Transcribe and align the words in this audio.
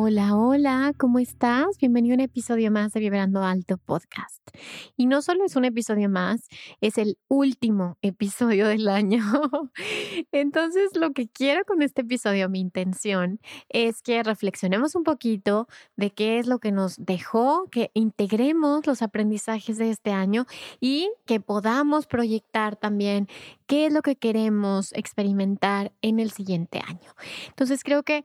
Hola, 0.00 0.36
hola, 0.36 0.92
¿cómo 0.96 1.18
estás? 1.18 1.76
Bienvenido 1.80 2.12
a 2.12 2.18
un 2.18 2.20
episodio 2.20 2.70
más 2.70 2.92
de 2.92 3.00
Vibrando 3.00 3.42
Alto 3.42 3.78
Podcast. 3.78 4.48
Y 4.96 5.06
no 5.06 5.22
solo 5.22 5.44
es 5.44 5.56
un 5.56 5.64
episodio 5.64 6.08
más, 6.08 6.46
es 6.80 6.98
el 6.98 7.18
último 7.26 7.98
episodio 8.00 8.68
del 8.68 8.86
año. 8.86 9.24
Entonces, 10.30 10.90
lo 10.94 11.10
que 11.10 11.26
quiero 11.26 11.64
con 11.64 11.82
este 11.82 12.02
episodio, 12.02 12.48
mi 12.48 12.60
intención, 12.60 13.40
es 13.70 14.00
que 14.00 14.22
reflexionemos 14.22 14.94
un 14.94 15.02
poquito 15.02 15.66
de 15.96 16.10
qué 16.12 16.38
es 16.38 16.46
lo 16.46 16.60
que 16.60 16.70
nos 16.70 16.94
dejó, 17.04 17.68
que 17.68 17.90
integremos 17.92 18.86
los 18.86 19.02
aprendizajes 19.02 19.78
de 19.78 19.90
este 19.90 20.12
año 20.12 20.46
y 20.78 21.10
que 21.26 21.40
podamos 21.40 22.06
proyectar 22.06 22.76
también 22.76 23.26
qué 23.66 23.86
es 23.86 23.92
lo 23.92 24.02
que 24.02 24.14
queremos 24.14 24.92
experimentar 24.92 25.90
en 26.02 26.20
el 26.20 26.30
siguiente 26.30 26.80
año. 26.86 27.10
Entonces, 27.48 27.82
creo 27.82 28.04
que 28.04 28.22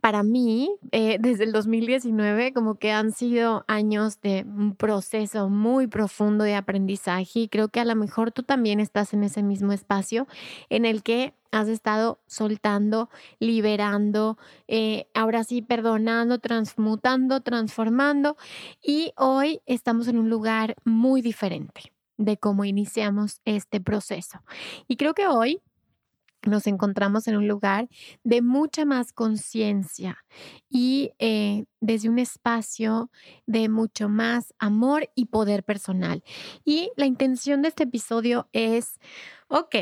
para 0.00 0.22
mí, 0.22 0.70
eh, 0.92 1.16
desde 1.18 1.44
el 1.44 1.52
2019, 1.52 2.52
como 2.52 2.74
que 2.74 2.92
han 2.92 3.12
sido 3.12 3.64
años 3.68 4.20
de 4.20 4.44
un 4.46 4.74
proceso 4.74 5.48
muy 5.48 5.86
profundo 5.86 6.44
de 6.44 6.54
aprendizaje 6.54 7.40
y 7.40 7.48
creo 7.48 7.68
que 7.68 7.80
a 7.80 7.84
lo 7.84 7.96
mejor 7.96 8.30
tú 8.30 8.42
también 8.42 8.80
estás 8.80 9.14
en 9.14 9.24
ese 9.24 9.42
mismo 9.42 9.72
espacio 9.72 10.26
en 10.68 10.84
el 10.84 11.02
que 11.02 11.34
has 11.52 11.68
estado 11.68 12.20
soltando, 12.26 13.08
liberando, 13.38 14.36
eh, 14.68 15.06
ahora 15.14 15.44
sí 15.44 15.62
perdonando, 15.62 16.38
transmutando, 16.38 17.40
transformando 17.40 18.36
y 18.82 19.12
hoy 19.16 19.60
estamos 19.64 20.08
en 20.08 20.18
un 20.18 20.28
lugar 20.28 20.74
muy 20.84 21.22
diferente 21.22 21.92
de 22.16 22.36
cómo 22.36 22.64
iniciamos 22.64 23.40
este 23.44 23.80
proceso. 23.80 24.40
Y 24.88 24.96
creo 24.96 25.14
que 25.14 25.26
hoy 25.26 25.60
nos 26.46 26.66
encontramos 26.66 27.26
en 27.28 27.36
un 27.36 27.48
lugar 27.48 27.88
de 28.22 28.42
mucha 28.42 28.84
más 28.84 29.12
conciencia 29.12 30.24
y 30.68 31.12
eh, 31.18 31.64
desde 31.80 32.08
un 32.08 32.18
espacio 32.18 33.10
de 33.46 33.68
mucho 33.68 34.08
más 34.08 34.54
amor 34.58 35.10
y 35.14 35.26
poder 35.26 35.64
personal. 35.64 36.22
Y 36.64 36.90
la 36.96 37.06
intención 37.06 37.62
de 37.62 37.68
este 37.68 37.84
episodio 37.84 38.48
es, 38.52 38.98
ok, 39.48 39.74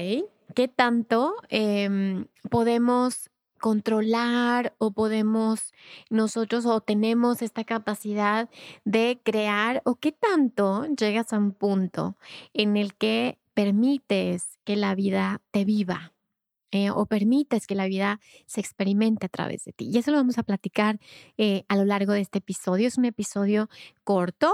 ¿qué 0.55 0.69
tanto 0.69 1.35
em, 1.49 2.27
podemos 2.51 3.31
controlar 3.63 4.75
o 4.79 4.91
podemos 4.91 5.73
nosotros 6.11 6.67
o 6.67 6.81
tenemos 6.81 7.43
esta 7.43 7.63
capacidad 7.63 8.51
de 8.85 9.21
crear 9.23 9.83
o 9.85 9.95
qué 9.95 10.11
tanto 10.11 10.85
llegas 10.87 11.33
a 11.33 11.39
un 11.39 11.53
punto 11.53 12.17
en 12.55 12.77
el 12.77 12.95
que 12.95 13.39
permites 13.55 14.59
que 14.65 14.75
la 14.77 14.95
vida 14.97 15.41
te 15.53 15.65
viva, 15.65 16.12
eh, 16.73 16.91
o 16.91 17.07
permites 17.07 17.67
que 17.67 17.75
la 17.75 17.87
vida 17.87 18.19
se 18.47 18.61
experimente 18.61 19.27
a 19.27 19.29
través 19.29 19.65
de 19.65 19.73
ti. 19.73 19.91
Y 19.93 19.99
eso 19.99 20.11
lo 20.11 20.17
vamos 20.17 20.39
a 20.39 20.43
platicar 20.43 20.99
eh, 21.37 21.65
a 21.69 21.77
lo 21.77 21.85
largo 21.85 22.15
de 22.15 22.21
este 22.21 22.39
episodio. 22.39 22.89
Es 22.89 22.99
un 22.99 23.05
episodio 23.05 23.69
corto, 24.05 24.51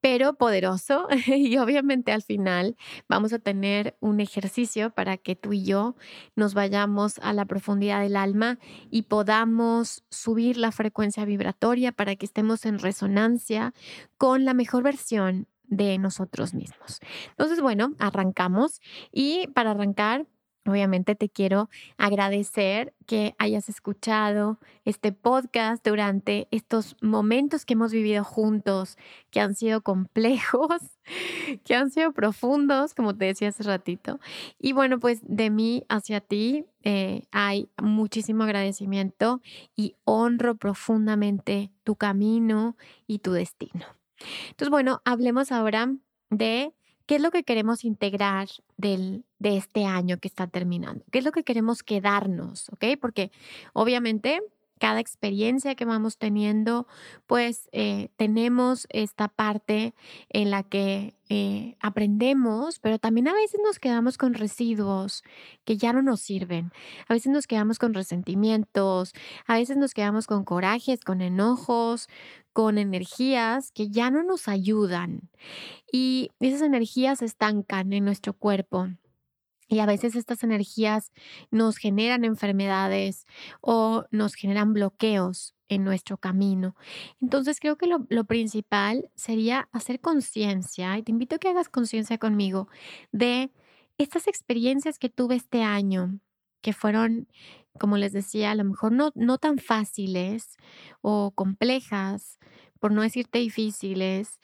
pero 0.00 0.34
poderoso 0.34 1.08
y 1.26 1.58
obviamente 1.58 2.12
al 2.12 2.22
final 2.22 2.76
vamos 3.08 3.32
a 3.32 3.38
tener 3.38 3.96
un 4.00 4.20
ejercicio 4.20 4.90
para 4.90 5.16
que 5.16 5.36
tú 5.36 5.52
y 5.52 5.64
yo 5.64 5.96
nos 6.36 6.54
vayamos 6.54 7.18
a 7.18 7.32
la 7.32 7.44
profundidad 7.44 8.00
del 8.00 8.16
alma 8.16 8.58
y 8.90 9.02
podamos 9.02 10.04
subir 10.08 10.56
la 10.56 10.72
frecuencia 10.72 11.24
vibratoria 11.24 11.92
para 11.92 12.16
que 12.16 12.26
estemos 12.26 12.64
en 12.64 12.78
resonancia 12.78 13.74
con 14.16 14.44
la 14.44 14.54
mejor 14.54 14.82
versión 14.82 15.48
de 15.64 15.98
nosotros 15.98 16.52
mismos. 16.54 17.00
Entonces, 17.30 17.60
bueno, 17.60 17.94
arrancamos 17.98 18.80
y 19.12 19.46
para 19.54 19.70
arrancar 19.70 20.26
Obviamente 20.66 21.14
te 21.14 21.30
quiero 21.30 21.70
agradecer 21.96 22.92
que 23.06 23.34
hayas 23.38 23.70
escuchado 23.70 24.58
este 24.84 25.10
podcast 25.10 25.86
durante 25.86 26.48
estos 26.50 26.96
momentos 27.00 27.64
que 27.64 27.72
hemos 27.72 27.92
vivido 27.92 28.24
juntos, 28.24 28.98
que 29.30 29.40
han 29.40 29.54
sido 29.54 29.80
complejos, 29.80 30.82
que 31.64 31.74
han 31.74 31.90
sido 31.90 32.12
profundos, 32.12 32.94
como 32.94 33.16
te 33.16 33.24
decía 33.24 33.48
hace 33.48 33.62
ratito. 33.62 34.20
Y 34.58 34.72
bueno, 34.72 35.00
pues 35.00 35.20
de 35.22 35.48
mí 35.48 35.84
hacia 35.88 36.20
ti 36.20 36.66
eh, 36.82 37.22
hay 37.30 37.70
muchísimo 37.82 38.44
agradecimiento 38.44 39.40
y 39.74 39.96
honro 40.04 40.56
profundamente 40.56 41.72
tu 41.84 41.96
camino 41.96 42.76
y 43.06 43.20
tu 43.20 43.32
destino. 43.32 43.86
Entonces, 44.50 44.68
bueno, 44.70 45.00
hablemos 45.06 45.52
ahora 45.52 45.94
de 46.28 46.74
¿Qué 47.10 47.16
es 47.16 47.22
lo 47.22 47.32
que 47.32 47.42
queremos 47.42 47.84
integrar 47.84 48.46
del, 48.76 49.24
de 49.40 49.56
este 49.56 49.84
año 49.84 50.18
que 50.18 50.28
está 50.28 50.46
terminando? 50.46 51.04
¿Qué 51.10 51.18
es 51.18 51.24
lo 51.24 51.32
que 51.32 51.42
queremos 51.42 51.82
quedarnos? 51.82 52.68
¿Ok? 52.68 52.84
Porque 53.00 53.32
obviamente 53.72 54.40
cada 54.80 54.98
experiencia 54.98 55.74
que 55.74 55.84
vamos 55.84 56.16
teniendo, 56.16 56.88
pues 57.26 57.68
eh, 57.70 58.08
tenemos 58.16 58.86
esta 58.88 59.28
parte 59.28 59.94
en 60.30 60.50
la 60.50 60.62
que 60.62 61.14
eh, 61.28 61.76
aprendemos, 61.80 62.80
pero 62.80 62.98
también 62.98 63.28
a 63.28 63.34
veces 63.34 63.60
nos 63.62 63.78
quedamos 63.78 64.16
con 64.16 64.32
residuos 64.32 65.22
que 65.64 65.76
ya 65.76 65.92
no 65.92 66.00
nos 66.02 66.20
sirven. 66.20 66.72
A 67.06 67.14
veces 67.14 67.30
nos 67.30 67.46
quedamos 67.46 67.78
con 67.78 67.92
resentimientos, 67.92 69.12
a 69.46 69.54
veces 69.54 69.76
nos 69.76 69.92
quedamos 69.92 70.26
con 70.26 70.44
corajes, 70.44 71.04
con 71.04 71.20
enojos, 71.20 72.08
con 72.54 72.78
energías 72.78 73.72
que 73.72 73.90
ya 73.90 74.10
no 74.10 74.22
nos 74.24 74.48
ayudan 74.48 75.28
y 75.92 76.30
esas 76.40 76.62
energías 76.62 77.18
se 77.18 77.26
estancan 77.26 77.92
en 77.92 78.04
nuestro 78.04 78.32
cuerpo. 78.32 78.88
Y 79.70 79.78
a 79.78 79.86
veces 79.86 80.16
estas 80.16 80.42
energías 80.42 81.12
nos 81.50 81.78
generan 81.78 82.24
enfermedades 82.24 83.26
o 83.62 84.04
nos 84.10 84.34
generan 84.34 84.74
bloqueos 84.74 85.54
en 85.68 85.84
nuestro 85.84 86.18
camino. 86.18 86.74
Entonces 87.22 87.60
creo 87.60 87.78
que 87.78 87.86
lo, 87.86 88.04
lo 88.10 88.24
principal 88.24 89.08
sería 89.14 89.68
hacer 89.72 90.00
conciencia, 90.00 90.98
y 90.98 91.02
te 91.02 91.12
invito 91.12 91.36
a 91.36 91.38
que 91.38 91.48
hagas 91.48 91.68
conciencia 91.68 92.18
conmigo, 92.18 92.68
de 93.12 93.52
estas 93.96 94.26
experiencias 94.26 94.98
que 94.98 95.08
tuve 95.08 95.36
este 95.36 95.62
año, 95.62 96.18
que 96.60 96.72
fueron 96.72 97.28
como 97.78 97.96
les 97.96 98.12
decía, 98.12 98.50
a 98.50 98.54
lo 98.54 98.64
mejor 98.64 98.92
no, 98.92 99.12
no 99.14 99.38
tan 99.38 99.58
fáciles 99.58 100.56
o 101.00 101.32
complejas, 101.32 102.38
por 102.78 102.92
no 102.92 103.02
decirte 103.02 103.38
difíciles. 103.38 104.40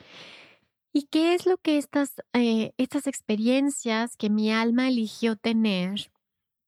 ¿Y 0.99 1.09
qué 1.11 1.35
es 1.35 1.45
lo 1.45 1.59
que 1.59 1.77
estas, 1.77 2.23
eh, 2.33 2.73
estas 2.79 3.07
experiencias 3.07 4.17
que 4.17 4.31
mi 4.31 4.51
alma 4.51 4.89
eligió 4.89 5.37
tener, 5.37 6.11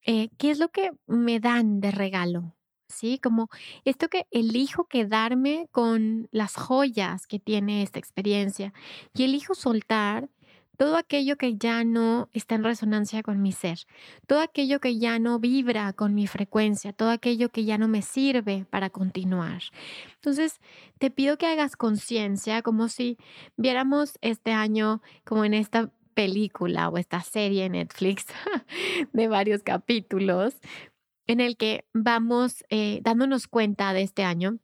eh, 0.07 0.29
qué 0.39 0.51
es 0.51 0.59
lo 0.59 0.69
que 0.69 0.91
me 1.07 1.41
dan 1.41 1.81
de 1.81 1.93
regalo? 1.93 2.55
¿Sí? 2.91 3.19
Como 3.19 3.49
esto 3.87 4.09
que 4.09 4.27
elijo 4.31 4.87
quedarme 4.87 5.69
con 5.73 6.29
las 6.31 6.57
joyas 6.57 7.27
que 7.27 7.39
tiene 7.39 7.83
esta 7.83 7.99
experiencia 7.99 8.75
y 9.15 9.25
elijo 9.25 9.55
soltar 9.55 10.29
todo 10.79 10.97
aquello 10.97 11.37
que 11.37 11.57
ya 11.57 11.83
no 11.83 12.31
está 12.33 12.55
en 12.55 12.63
resonancia 12.63 13.25
con 13.25 13.43
mi 13.43 13.51
ser, 13.51 13.81
todo 14.29 14.41
aquello 14.41 14.79
que 14.79 14.97
ya 14.97 15.19
no 15.19 15.41
vibra 15.41 15.93
con 15.93 16.15
mi 16.15 16.29
frecuencia, 16.29 16.93
todo 16.93 17.11
aquello 17.11 17.49
que 17.51 17.65
ya 17.65 17.79
no 17.79 17.89
me 17.89 18.01
sirve 18.01 18.65
para 18.71 18.89
continuar. 18.89 19.61
Entonces, 20.15 20.61
te 20.99 21.11
pido 21.11 21.37
que 21.37 21.47
hagas 21.47 21.77
conciencia 21.77 22.63
como 22.63 22.89
si 22.89 23.19
viéramos 23.57 24.19
este 24.21 24.53
año 24.53 25.03
como 25.25 25.45
en 25.45 25.55
esta 25.55 25.91
película 26.15 26.89
o 26.89 26.97
esta 26.97 27.23
serie 27.23 27.65
en 27.65 27.73
Netflix 27.73 28.27
de 29.13 29.27
varios 29.27 29.65
capítulos 29.65 30.55
en 31.27 31.41
el 31.41 31.57
que 31.57 31.87
vamos 31.93 32.65
eh, 32.71 33.01
dándonos 33.03 33.49
cuenta 33.49 33.93
de 33.93 34.03
este 34.03 34.23
año 34.23 34.59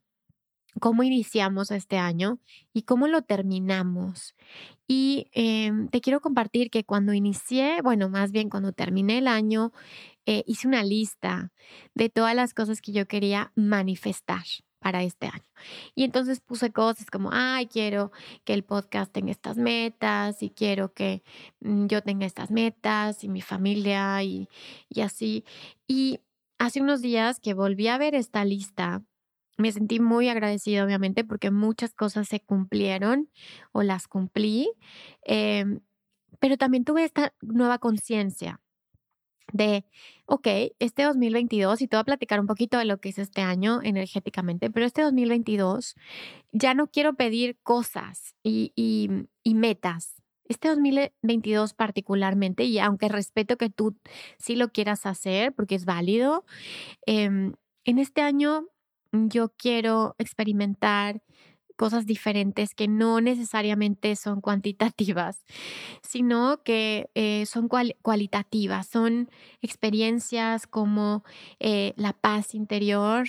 cómo 0.81 1.03
iniciamos 1.03 1.71
este 1.71 1.99
año 1.99 2.39
y 2.73 2.83
cómo 2.83 3.09
lo 3.09 3.23
terminamos. 3.23 4.35
Y 4.87 5.29
em, 5.33 5.89
te 5.89 6.01
quiero 6.01 6.21
compartir 6.21 6.71
que 6.71 6.85
cuando 6.85 7.13
inicié, 7.13 7.81
bueno, 7.83 8.09
más 8.09 8.33
bien 8.33 8.51
cuando 8.51 8.73
terminé 8.73 9.19
el 9.19 9.29
año, 9.29 9.73
eh, 10.27 10.43
hice 10.47 10.69
una 10.69 10.83
lista 10.85 11.53
de 11.95 12.09
todas 12.09 12.35
las 12.35 12.55
cosas 12.55 12.81
que 12.81 12.93
yo 12.93 13.07
quería 13.07 13.53
manifestar 13.55 14.45
para 14.85 15.03
este 15.03 15.27
año. 15.27 15.51
Y 15.95 16.05
entonces 16.05 16.41
puse 16.41 16.71
cosas 16.71 17.07
como, 17.11 17.31
ay, 17.33 17.67
quiero 17.69 18.13
que 18.45 18.53
el 18.53 18.65
podcast 18.65 19.11
tenga 19.13 19.31
estas 19.31 19.57
metas 19.57 20.43
y 20.43 20.51
quiero 20.51 20.93
que 20.93 21.23
mm, 21.61 21.87
yo 21.87 22.03
tenga 22.03 22.27
estas 22.27 22.51
metas 22.51 23.25
y 23.25 23.31
mi 23.31 23.41
familia 23.41 24.23
y, 24.23 24.49
y 24.91 25.01
así. 25.01 25.45
Y 25.87 26.21
hace 26.59 26.83
unos 26.83 27.01
días 27.01 27.41
que 27.41 27.55
volví 27.55 27.89
a 27.89 27.97
ver 27.97 28.15
esta 28.15 28.45
lista, 28.45 29.03
me 29.57 29.73
sentí 29.73 30.01
muy 30.01 30.29
agradecida, 30.29 30.85
obviamente, 30.85 31.25
porque 31.25 31.51
muchas 31.51 31.95
cosas 31.95 32.29
se 32.29 32.41
cumplieron 32.41 33.31
o 33.73 33.83
las 33.83 34.09
cumplí, 34.09 34.71
em, 35.23 35.81
pero 36.41 36.57
también 36.57 36.85
tuve 36.85 37.05
esta 37.05 37.35
nueva 37.41 37.79
conciencia 37.79 38.61
de, 39.53 39.85
ok, 40.27 40.49
este 40.79 41.05
2022, 41.05 41.83
y 41.83 41.89
te 41.89 41.97
voy 41.97 42.01
a 42.03 42.05
platicar 42.05 42.41
un 42.41 42.47
poquito 42.47 42.79
de 42.79 42.85
lo 42.87 42.99
que 43.01 43.11
es 43.11 43.19
este 43.19 43.41
año 43.43 43.81
energéticamente, 43.83 44.71
pero 44.71 44.87
este 44.87 45.03
2022 45.03 45.95
ya 46.53 46.75
no 46.75 46.89
quiero 46.89 47.15
pedir 47.15 47.59
cosas 47.63 48.35
y, 48.43 48.73
y, 48.75 49.55
metas. 49.55 50.23
Este 50.47 50.69
2022 50.69 51.73
particularmente, 51.75 52.65
y 52.65 52.79
aunque 52.79 53.09
respeto 53.09 53.57
que 53.57 53.71
tú 53.71 53.97
sí 54.39 54.57
lo 54.57 54.71
quieras 54.71 55.07
hacer 55.07 55.55
porque 55.55 55.77
es 55.77 55.85
válido, 55.85 56.45
em, 57.07 57.55
en 57.85 57.99
este 57.99 58.23
año 58.23 58.67
yo 59.29 59.53
quiero 59.57 60.15
experimentar 60.19 61.23
cosas 61.77 62.07
diferentes 62.07 62.75
que 62.75 62.89
no 62.89 63.21
necesariamente 63.21 64.15
son 64.17 64.41
cuantitativas, 64.41 65.45
sino 66.03 66.63
que 66.63 67.11
eh, 67.15 67.47
son 67.47 67.69
cualitativas, 67.69 68.87
son 68.87 69.31
experiencias 69.61 70.67
como 70.67 71.25
eh, 71.61 71.95
la 71.97 72.13
paz 72.13 72.55
interior, 72.55 73.27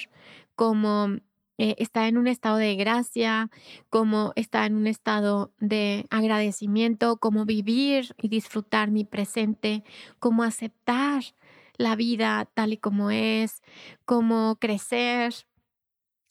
como 0.56 1.18
eh, 1.58 1.76
estar 1.78 2.08
en 2.08 2.18
un 2.18 2.28
estado 2.28 2.58
de 2.58 2.76
gracia, 2.76 3.50
como 3.90 4.34
estar 4.36 4.66
en 4.68 4.76
un 4.76 4.88
estado 4.88 5.54
de 5.60 6.06
agradecimiento, 6.10 7.18
como 7.18 7.46
vivir 7.46 8.14
y 8.22 8.28
disfrutar 8.28 8.92
mi 8.92 9.06
presente, 9.06 9.84
como 10.20 10.44
aceptar 10.44 11.24
la 11.78 11.96
vida 11.96 12.50
tal 12.54 12.74
y 12.74 12.78
como 12.78 13.10
es, 13.12 13.62
como 14.06 14.58
crecer, 14.60 15.34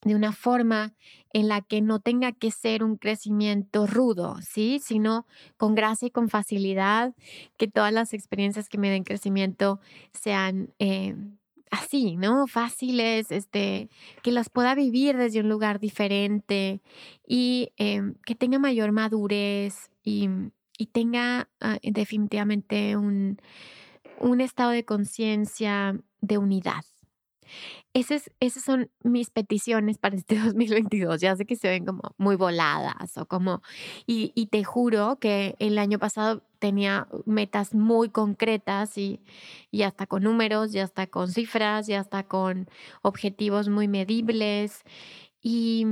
de 0.05 0.15
una 0.15 0.33
forma 0.33 0.93
en 1.33 1.49
la 1.49 1.63
que 1.63 1.81
no 1.81 1.99
tenga 1.99 2.33
que 2.33 2.51
ser 2.51 2.85
un 2.85 2.97
crecimiento 2.97 3.87
rudo, 3.87 4.37
¿sí? 4.43 4.81
Sino 4.83 5.27
con 5.57 5.75
gracia 5.75 6.07
y 6.09 6.11
con 6.11 6.29
facilidad, 6.29 7.15
que 7.57 7.67
todas 7.67 7.93
las 7.93 8.13
experiencias 8.13 8.69
que 8.69 8.79
me 8.79 8.91
den 8.91 9.03
crecimiento 9.03 9.81
sean 10.13 10.71
eh, 10.79 11.17
así, 11.71 12.17
¿no? 12.17 12.47
Fáciles, 12.47 13.33
este, 13.33 13.89
que 14.23 14.31
las 14.31 14.49
pueda 14.49 14.75
vivir 14.75 15.17
desde 15.17 15.41
un 15.41 15.49
lugar 15.49 15.81
diferente 15.81 16.81
y 17.27 17.73
em, 17.77 18.15
que 18.25 18.35
tenga 18.35 18.59
mayor 18.59 18.93
madurez 18.93 19.91
y, 20.05 20.29
tenga 20.93 21.49
ah, 21.61 21.79
definitivamente 21.83 22.97
un, 22.97 23.39
un 24.21 24.41
estado 24.41 24.71
de 24.71 24.85
conciencia 24.85 25.99
de 26.21 26.39
unidad. 26.39 26.85
Esas, 27.95 28.31
esas 28.41 28.65
son 28.65 28.91
mis 29.03 29.31
peticiones 29.31 29.99
para 29.99 30.17
este 30.17 30.39
2022. 30.41 31.21
Ya 31.21 31.37
sé 31.37 31.47
que 31.47 31.57
se 31.57 31.69
ven 31.69 31.85
como 31.85 32.03
muy 32.19 32.37
voladas 32.37 33.17
o 33.19 33.27
como, 33.27 33.63
y, 34.07 34.33
y 34.35 34.47
te 34.47 34.65
juro 34.65 35.19
que 35.21 35.57
el 35.59 35.79
año 35.79 35.99
pasado 35.99 36.43
tenía 36.59 37.09
metas 37.27 37.75
muy 37.75 38.09
concretas 38.11 38.97
y, 38.99 39.21
y 39.71 39.83
hasta 39.83 40.07
con 40.07 40.23
números, 40.25 40.75
y 40.75 40.79
hasta 40.81 41.07
con 41.07 41.29
cifras, 41.31 41.89
y 41.89 41.95
hasta 41.95 42.25
con 42.27 42.69
objetivos 43.03 43.69
muy 43.69 43.89
medibles. 43.89 44.83
Y, 45.43 45.87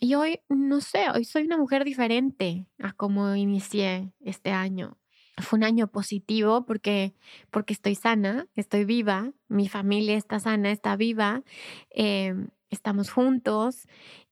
y 0.00 0.14
hoy, 0.14 0.40
no 0.48 0.80
sé, 0.80 1.06
hoy 1.14 1.24
soy 1.24 1.44
una 1.44 1.56
mujer 1.58 1.84
diferente 1.84 2.66
a 2.82 2.92
como 2.92 3.34
inicié 3.34 4.12
este 4.20 4.50
año 4.50 4.98
fue 5.40 5.58
un 5.58 5.64
año 5.64 5.88
positivo 5.88 6.64
porque, 6.64 7.14
porque 7.50 7.72
estoy 7.72 7.94
sana, 7.94 8.46
estoy 8.56 8.84
viva, 8.84 9.32
mi 9.48 9.68
familia 9.68 10.16
está 10.16 10.40
sana, 10.40 10.70
está 10.70 10.96
viva, 10.96 11.42
em, 11.90 12.48
estamos 12.70 13.10
juntos 13.10 13.86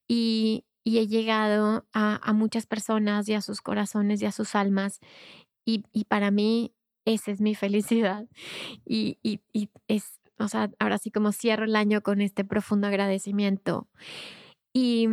y, 0.08 0.64
he 0.84 1.08
llegado 1.08 1.84
a, 1.92 2.32
muchas 2.32 2.66
personas 2.66 3.28
y 3.28 3.34
a 3.34 3.40
sus 3.40 3.60
corazones 3.60 4.22
y 4.22 4.26
a 4.26 4.32
sus 4.32 4.54
almas 4.54 5.00
y, 5.64 5.82
para 6.04 6.30
mí 6.30 6.72
esa 7.04 7.32
es 7.32 7.40
mi 7.40 7.54
felicidad 7.56 8.26
y, 8.86 9.18
y, 9.22 9.40
y 9.52 9.68
es, 9.88 10.20
o 10.38 10.48
sea, 10.48 10.70
ahora 10.78 10.98
sí 10.98 11.10
como 11.10 11.32
cierro 11.32 11.64
el 11.64 11.74
año 11.76 12.02
con 12.02 12.20
este 12.20 12.44
profundo 12.44 12.86
agradecimiento. 12.86 13.88
Y, 14.72 15.08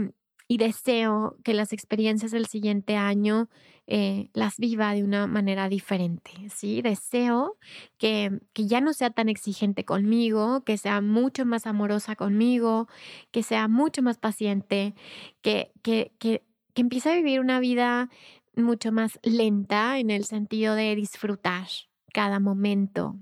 y 0.47 0.57
deseo 0.57 1.37
que 1.43 1.53
las 1.53 1.73
experiencias 1.73 2.31
del 2.31 2.45
siguiente 2.45 2.95
año 2.95 3.49
eh, 3.85 4.29
las 4.33 4.57
viva 4.57 4.93
de 4.93 5.03
una 5.03 5.27
manera 5.27 5.67
diferente, 5.67 6.31
¿sí? 6.53 6.81
Deseo 6.81 7.57
que, 7.97 8.39
que 8.53 8.65
ya 8.65 8.79
no 8.79 8.93
sea 8.93 9.09
tan 9.09 9.27
exigente 9.27 9.83
conmigo, 9.83 10.63
que 10.63 10.77
sea 10.77 11.01
mucho 11.01 11.45
más 11.45 11.67
amorosa 11.67 12.15
conmigo, 12.15 12.87
que 13.31 13.43
sea 13.43 13.67
mucho 13.67 14.01
más 14.01 14.17
paciente, 14.17 14.95
que, 15.41 15.71
que, 15.81 16.13
que, 16.17 16.43
que 16.73 16.81
empiece 16.81 17.11
a 17.11 17.15
vivir 17.15 17.41
una 17.41 17.59
vida 17.59 18.09
mucho 18.55 18.91
más 18.91 19.19
lenta 19.23 19.99
en 19.99 20.11
el 20.11 20.23
sentido 20.25 20.75
de 20.75 20.95
disfrutar 20.95 21.67
cada 22.13 22.39
momento, 22.39 23.17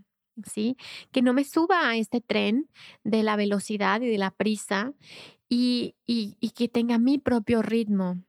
¿sí? 0.46 0.78
Que 1.12 1.22
no 1.22 1.34
me 1.34 1.44
suba 1.44 1.90
a 1.90 1.96
este 1.98 2.22
tren 2.22 2.70
de 3.04 3.24
la 3.24 3.36
velocidad 3.36 4.02
y 4.02 4.10
de 4.10 4.18
la 4.18 4.32
prisa 4.32 4.94
y, 5.52 5.96
y, 6.08 6.38
y 6.40 6.52
que 6.52 6.70
tenga 6.70 6.98
mi 6.98 7.18
propio 7.18 7.62
ritmo, 7.62 8.24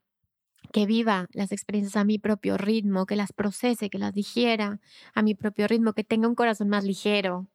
que 0.73 0.87
viva 0.87 1.29
las 1.33 1.53
experiencias 1.53 1.95
a 1.95 2.03
mi 2.03 2.19
propio 2.19 2.59
ritmo, 2.59 3.07
que 3.07 3.15
las 3.15 3.33
procese, 3.33 3.91
que 3.91 3.99
las 3.99 4.13
digiera 4.13 4.81
a 5.15 5.23
mi 5.23 5.37
propio 5.37 5.69
ritmo, 5.69 5.93
que 5.93 6.03
tenga 6.03 6.27
un 6.27 6.35
corazón 6.35 6.69
más 6.69 6.83
ligero, 6.83 7.47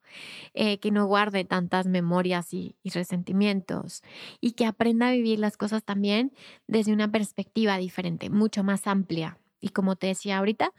eh, 0.53 0.77
que 0.79 0.89
no 0.89 1.05
guarde 1.05 1.43
tantas 1.43 1.85
memorias 1.85 2.53
y, 2.53 2.77
resentimientos 2.85 4.03
y 4.39 4.53
que 4.53 4.65
aprenda 4.65 5.09
a 5.09 5.11
vivir 5.11 5.37
las 5.37 5.57
cosas 5.57 5.83
también 5.83 6.31
desde 6.67 6.93
una 6.93 7.11
perspectiva 7.11 7.77
diferente, 7.77 8.29
mucho 8.29 8.63
más 8.63 8.87
amplia. 8.87 9.37
Y 9.59 9.69
como 9.69 9.97
te 9.97 10.07
decía 10.07 10.37
ahorita, 10.37 10.71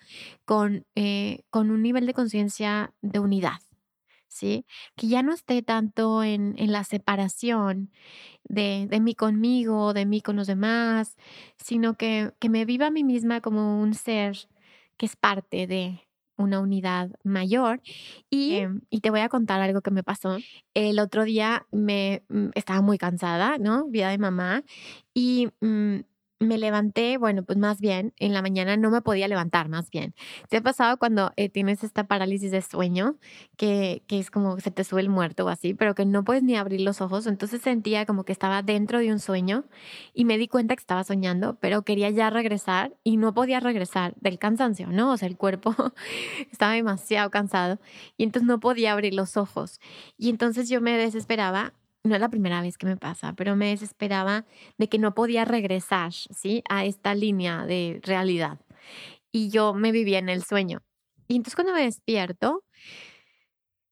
con, 0.46 0.87
eh, 0.94 1.43
con 1.50 1.70
un 1.70 1.82
nivel 1.82 2.06
de 2.06 2.14
conciencia 2.14 2.94
de 3.02 3.18
unidad. 3.18 3.68
¿Sí? 4.28 4.66
Que 4.97 5.08
ya 5.08 5.23
no 5.23 5.32
esté 5.32 5.62
tanto 5.62 6.23
en, 6.23 6.54
en 6.58 6.73
la 6.73 6.85
separación 6.85 7.90
de, 8.44 8.87
de, 8.88 9.00
mí 9.00 9.14
conmigo, 9.14 9.94
de 9.94 10.06
mí 10.06 10.20
con 10.20 10.37
los 10.37 10.47
demás, 10.47 11.16
sino 11.56 11.94
que, 11.94 12.32
que 12.38 12.49
me 12.49 12.64
viva 12.64 12.87
a 12.88 12.90
mí 12.90 13.04
misma 13.04 13.40
como 13.40 13.80
un 13.80 13.94
ser 13.94 14.37
que 14.97 15.06
es 15.06 15.16
parte 15.16 15.66
de 15.66 16.08
una 16.37 16.61
unidad 16.61 17.11
mayor. 17.25 17.82
Y, 18.30 18.61
y 18.90 19.00
te 19.00 19.11
voy 19.11 19.20
a 19.20 19.28
contar 19.28 19.61
algo 19.61 19.82
que 19.82 19.90
me 19.90 20.02
pasó. 20.04 20.38
El 20.75 20.99
otro 21.00 21.25
día 21.25 21.66
me 21.73 22.23
mm, 22.28 22.50
estaba 22.54 22.80
muy 22.80 22.99
cansada, 22.99 23.58
¿no? 23.58 23.87
Vida 23.88 24.11
de 24.11 24.18
mamá. 24.18 24.62
Y 25.14 25.49
mm, 25.61 25.99
me 26.40 26.57
levanté, 26.59 27.18
bueno, 27.18 27.42
pues 27.42 27.59
más 27.59 27.80
bien, 27.80 28.14
en 28.18 28.33
la 28.33 28.42
mañana 28.42 28.76
no 28.76 28.90
me 28.90 29.02
podía 29.02 29.26
levantar, 29.26 29.68
más 29.68 29.90
bien. 29.90 30.14
¿Te 30.49 30.59
ha 30.59 30.62
pasado 30.62 30.97
cuando 30.97 31.33
eh, 31.37 31.49
tienes 31.49 31.83
esta 31.83 32.07
parálisis 32.07 32.50
de 32.52 32.62
sueño, 32.62 33.16
que, 33.57 34.02
que 34.07 34.18
es 34.21 34.30
como 34.30 34.61
se 34.61 34.71
te 34.71 34.85
sube 34.85 35.00
el 35.00 35.09
muerto 35.09 35.47
o 35.47 35.49
así, 35.49 35.75
pero 35.75 35.95
que 35.95 36.07
no 36.07 36.25
puedes 36.25 36.42
ni 36.42 36.57
abrir 36.57 36.80
los 36.80 37.00
ojos? 37.00 37.26
Entonces 37.26 37.61
sentía 37.62 38.07
como 38.07 38.25
que 38.25 38.33
estaba 38.33 38.62
dentro 38.62 39.00
de 39.00 39.11
un 39.12 39.18
sueño 39.18 39.64
y 40.14 40.25
me 40.25 40.38
di 40.38 40.49
cuenta 40.49 40.76
que 40.76 40.80
estaba 40.80 41.02
soñando, 41.04 41.59
pero 41.61 41.83
quería 41.83 42.11
ya 42.11 42.30
regresar 42.30 42.97
y 43.02 43.16
no 43.16 43.35
podía 43.35 43.61
regresar 43.61 44.14
del 44.21 44.38
cansancio, 44.38 44.88
¿no? 44.88 45.12
O 45.12 45.16
sea, 45.16 45.28
el 45.28 45.37
cuerpo 45.37 45.75
estaba 46.52 46.75
demasiado 46.75 47.30
cansado 47.30 47.78
y 48.16 48.25
entonces 48.25 48.47
no 48.47 48.61
podía 48.61 48.92
abrir 48.92 49.14
los 49.14 49.37
ojos. 49.37 49.80
Y 50.16 50.30
entonces 50.30 50.68
yo 50.68 50.80
me 50.80 50.97
desesperaba 50.97 51.75
no 52.09 52.15
es 52.15 52.21
la 52.21 52.29
primera 52.29 52.61
vez 52.61 52.79
que 52.79 52.87
me 52.87 52.97
pasa, 52.97 53.35
pero 53.35 53.57
me 53.57 53.69
desesperaba 53.69 54.45
de 54.79 54.88
que 54.88 54.99
no 54.99 55.15
podía 55.15 55.45
regresar, 55.45 56.12
¿sí? 56.12 56.62
A 56.69 56.85
esta 56.85 57.15
línea 57.15 57.67
de 57.67 58.00
realidad. 58.03 58.61
Y 59.31 59.50
yo 59.50 59.75
me 59.75 59.93
vivía 59.93 60.19
en 60.19 60.29
el 60.29 60.43
sueño. 60.43 60.83
Y 61.29 61.37
entonces 61.37 61.55
cuando 61.55 61.75
me 61.75 61.83
despierto, 61.83 62.65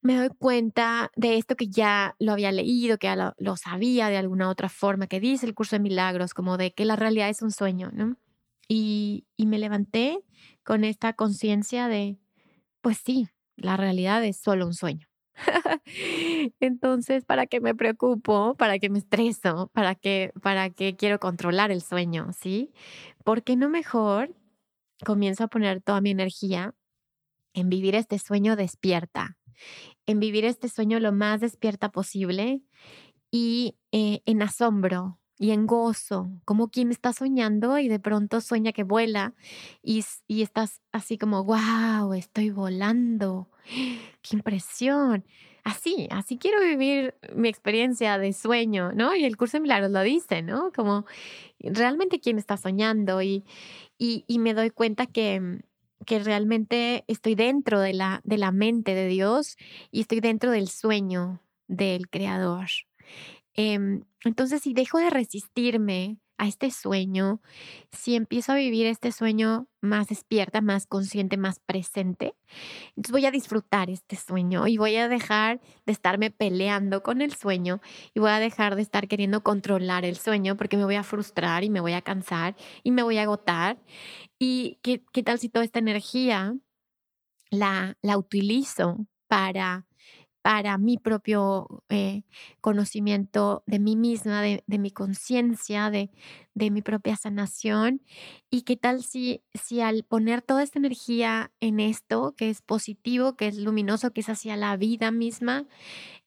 me 0.02 0.16
doy 0.16 0.28
cuenta 0.38 1.10
de 1.16 1.36
esto 1.36 1.56
que 1.56 1.68
ya 1.68 2.14
lo 2.18 2.32
había 2.32 2.52
leído, 2.52 2.96
que 2.98 3.08
ya 3.08 3.34
lo, 3.36 3.56
sabía 3.56 4.08
de 4.08 4.16
alguna 4.16 4.48
otra 4.48 4.68
forma, 4.68 5.08
que 5.08 5.20
dice 5.20 5.46
el 5.46 5.54
curso 5.54 5.76
de 5.76 5.80
milagros, 5.80 6.32
como 6.32 6.56
de 6.56 6.72
que 6.72 6.84
la 6.84 6.96
realidad 6.96 7.28
es 7.28 7.42
un 7.42 7.50
sueño, 7.50 7.90
¿no? 7.92 8.16
Y, 8.68 9.26
y 9.36 9.46
me 9.46 9.58
levanté 9.58 10.20
con 10.64 10.84
esta 10.84 11.12
conciencia 11.12 11.88
de, 11.88 12.18
pues 12.80 12.98
sí, 13.04 13.28
la 13.56 13.76
realidad 13.76 14.24
es 14.24 14.38
solo 14.38 14.66
un 14.66 14.74
sueño. 14.74 15.06
Entonces, 16.60 17.24
¿para 17.24 17.46
qué 17.46 17.60
me 17.60 17.74
preocupo? 17.74 18.54
¿Para 18.56 18.78
qué 18.78 18.90
me 18.90 18.98
estreso? 18.98 19.70
¿Para 19.72 19.94
qué, 19.94 20.32
para 20.42 20.70
qué 20.70 20.96
quiero 20.96 21.20
controlar 21.20 21.70
el 21.70 21.82
sueño? 21.82 22.32
¿Sí? 22.32 22.72
¿Por 23.24 23.42
qué 23.42 23.56
no 23.56 23.68
mejor 23.68 24.34
comienzo 25.04 25.44
a 25.44 25.48
poner 25.48 25.82
toda 25.82 26.00
mi 26.00 26.10
energía 26.10 26.74
en 27.54 27.68
vivir 27.68 27.94
este 27.94 28.18
sueño 28.18 28.56
despierta? 28.56 29.36
En 30.06 30.20
vivir 30.20 30.44
este 30.44 30.68
sueño 30.68 31.00
lo 31.00 31.12
más 31.12 31.40
despierta 31.40 31.90
posible 31.90 32.62
y 33.30 33.76
eh, 33.92 34.22
en 34.26 34.42
asombro, 34.42 35.18
y 35.38 35.50
en 35.50 35.66
gozo, 35.66 36.30
como 36.44 36.68
quien 36.68 36.90
está 36.90 37.12
soñando 37.12 37.78
y 37.78 37.88
de 37.88 38.00
pronto 38.00 38.40
sueña 38.40 38.72
que 38.72 38.84
vuela 38.84 39.34
y, 39.82 40.04
y 40.26 40.42
estás 40.42 40.80
así 40.92 41.18
como, 41.18 41.44
wow, 41.44 42.12
estoy 42.14 42.50
volando, 42.50 43.48
qué 44.22 44.36
impresión. 44.36 45.24
Así, 45.64 46.06
así 46.10 46.38
quiero 46.38 46.60
vivir 46.60 47.16
mi 47.34 47.48
experiencia 47.48 48.18
de 48.18 48.32
sueño, 48.32 48.92
¿no? 48.92 49.16
Y 49.16 49.24
el 49.24 49.36
curso 49.36 49.56
de 49.56 49.62
milagros 49.62 49.90
lo 49.90 50.00
dice, 50.02 50.40
¿no? 50.40 50.70
Como 50.72 51.06
realmente 51.58 52.20
quien 52.20 52.38
está 52.38 52.56
soñando 52.56 53.20
y, 53.20 53.44
y, 53.98 54.24
y 54.28 54.38
me 54.38 54.54
doy 54.54 54.70
cuenta 54.70 55.06
que, 55.06 55.60
que 56.06 56.20
realmente 56.20 57.04
estoy 57.08 57.34
dentro 57.34 57.80
de 57.80 57.94
la, 57.94 58.20
de 58.24 58.38
la 58.38 58.52
mente 58.52 58.94
de 58.94 59.08
Dios 59.08 59.56
y 59.90 60.02
estoy 60.02 60.20
dentro 60.20 60.52
del 60.52 60.68
sueño 60.68 61.42
del 61.66 62.08
Creador. 62.08 62.68
Em, 63.56 64.04
entonces, 64.24 64.62
si 64.62 64.74
dejo 64.74 64.98
de 64.98 65.10
resistirme 65.10 66.18
a 66.38 66.46
este 66.48 66.70
sueño, 66.70 67.40
si 67.92 68.14
empiezo 68.14 68.52
a 68.52 68.56
vivir 68.56 68.86
este 68.86 69.10
sueño 69.12 69.68
más 69.80 70.08
despierta, 70.08 70.60
más 70.60 70.86
consciente, 70.86 71.38
más 71.38 71.60
presente, 71.60 72.34
entonces 72.90 73.12
voy 73.12 73.24
a 73.26 73.30
disfrutar 73.30 73.88
este 73.90 74.16
sueño 74.16 74.66
y 74.66 74.76
voy 74.76 74.96
a 74.96 75.08
dejar 75.08 75.60
de 75.86 75.92
estarme 75.92 76.30
peleando 76.30 77.02
con 77.02 77.22
el 77.22 77.34
sueño 77.34 77.80
y 78.14 78.20
voy 78.20 78.30
a 78.30 78.38
dejar 78.40 78.76
de 78.76 78.82
estar 78.82 79.08
queriendo 79.08 79.42
controlar 79.42 80.04
el 80.04 80.16
sueño 80.16 80.56
porque 80.56 80.76
me 80.76 80.84
voy 80.84 80.96
a 80.96 81.02
frustrar 81.04 81.64
y 81.64 81.70
me 81.70 81.80
voy 81.80 81.94
a 81.94 82.02
cansar 82.02 82.54
y 82.82 82.90
me 82.90 83.02
voy 83.02 83.16
a 83.18 83.22
agotar. 83.22 83.78
¿Y 84.38 84.78
qué, 84.82 85.02
qué 85.12 85.22
tal 85.22 85.38
si 85.38 85.48
toda 85.48 85.64
esta 85.64 85.78
energía 85.78 86.54
la, 87.50 87.96
la 88.02 88.18
utilizo 88.18 89.06
para 89.28 89.85
para 90.46 90.78
mi 90.78 90.96
propio 90.96 91.82
eh, 91.88 92.22
conocimiento 92.60 93.64
de 93.66 93.80
mí 93.80 93.96
misma, 93.96 94.42
de, 94.42 94.62
mi 94.68 94.92
conciencia, 94.92 95.90
de, 95.90 96.08
mi 96.54 96.82
propia 96.82 97.16
sanación. 97.16 98.00
¿Y 98.48 98.62
qué 98.62 98.76
tal 98.76 99.02
si, 99.02 99.42
si 99.54 99.80
al 99.80 100.04
poner 100.04 100.42
toda 100.42 100.62
esta 100.62 100.78
energía 100.78 101.50
en 101.58 101.80
esto, 101.80 102.36
que 102.36 102.48
es 102.48 102.62
positivo, 102.62 103.36
que 103.36 103.48
es 103.48 103.58
luminoso, 103.58 104.12
que 104.12 104.20
es 104.20 104.28
hacia 104.28 104.56
la 104.56 104.76
vida 104.76 105.10
misma, 105.10 105.66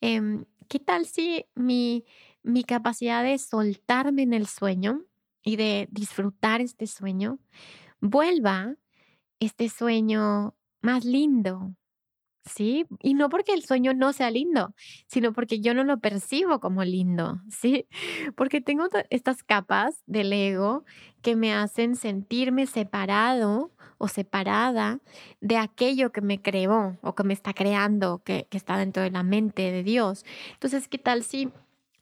em, 0.01 0.43
qué 0.67 0.79
tal 0.79 1.05
si 1.05 1.45
mi, 1.55 2.03
mi 2.43 2.65
capacidad 2.65 3.23
de 3.23 3.37
soltarme 3.37 4.23
en 4.23 4.33
el 4.33 4.47
sueño 4.47 5.05
y 5.45 5.55
de 5.55 5.87
disfrutar 5.91 6.59
este 6.59 6.87
sueño 6.87 7.39
vuelva 8.01 8.75
este 9.39 9.69
sueño 9.69 10.55
más 10.81 11.05
lindo, 11.05 11.73
¿sí? 12.45 12.85
Y 13.01 13.13
no 13.13 13.29
porque 13.29 13.53
el 13.53 13.63
sueño 13.63 13.93
no 13.93 14.13
sea 14.13 14.31
lindo, 14.31 14.73
sino 15.07 15.33
porque 15.33 15.59
yo 15.59 15.73
no 15.73 15.83
lo 15.83 15.99
percibo 15.99 16.59
como 16.59 16.83
lindo, 16.83 17.41
¿sí? 17.49 17.87
Porque 18.35 18.61
tengo 18.61 18.87
estas 19.09 19.43
capas 19.43 20.03
del 20.05 20.33
ego 20.33 20.83
que 21.21 21.35
me 21.35 21.53
hacen 21.53 21.95
sentirme 21.95 22.65
separado 22.65 23.71
o 23.97 24.07
separada 24.07 24.99
de 25.41 25.57
aquello 25.57 26.11
que 26.11 26.21
me 26.21 26.41
creó 26.41 26.97
o 27.01 27.15
que 27.15 27.23
me 27.23 27.33
está 27.33 27.53
creando, 27.53 28.23
que, 28.23 28.47
que 28.49 28.57
está 28.57 28.77
dentro 28.77 29.03
de 29.03 29.11
la 29.11 29.23
mente 29.23 29.71
de 29.71 29.83
Dios. 29.83 30.23
Entonces, 30.53 30.87
¿qué 30.87 30.97
tal 30.97 31.23
si, 31.23 31.51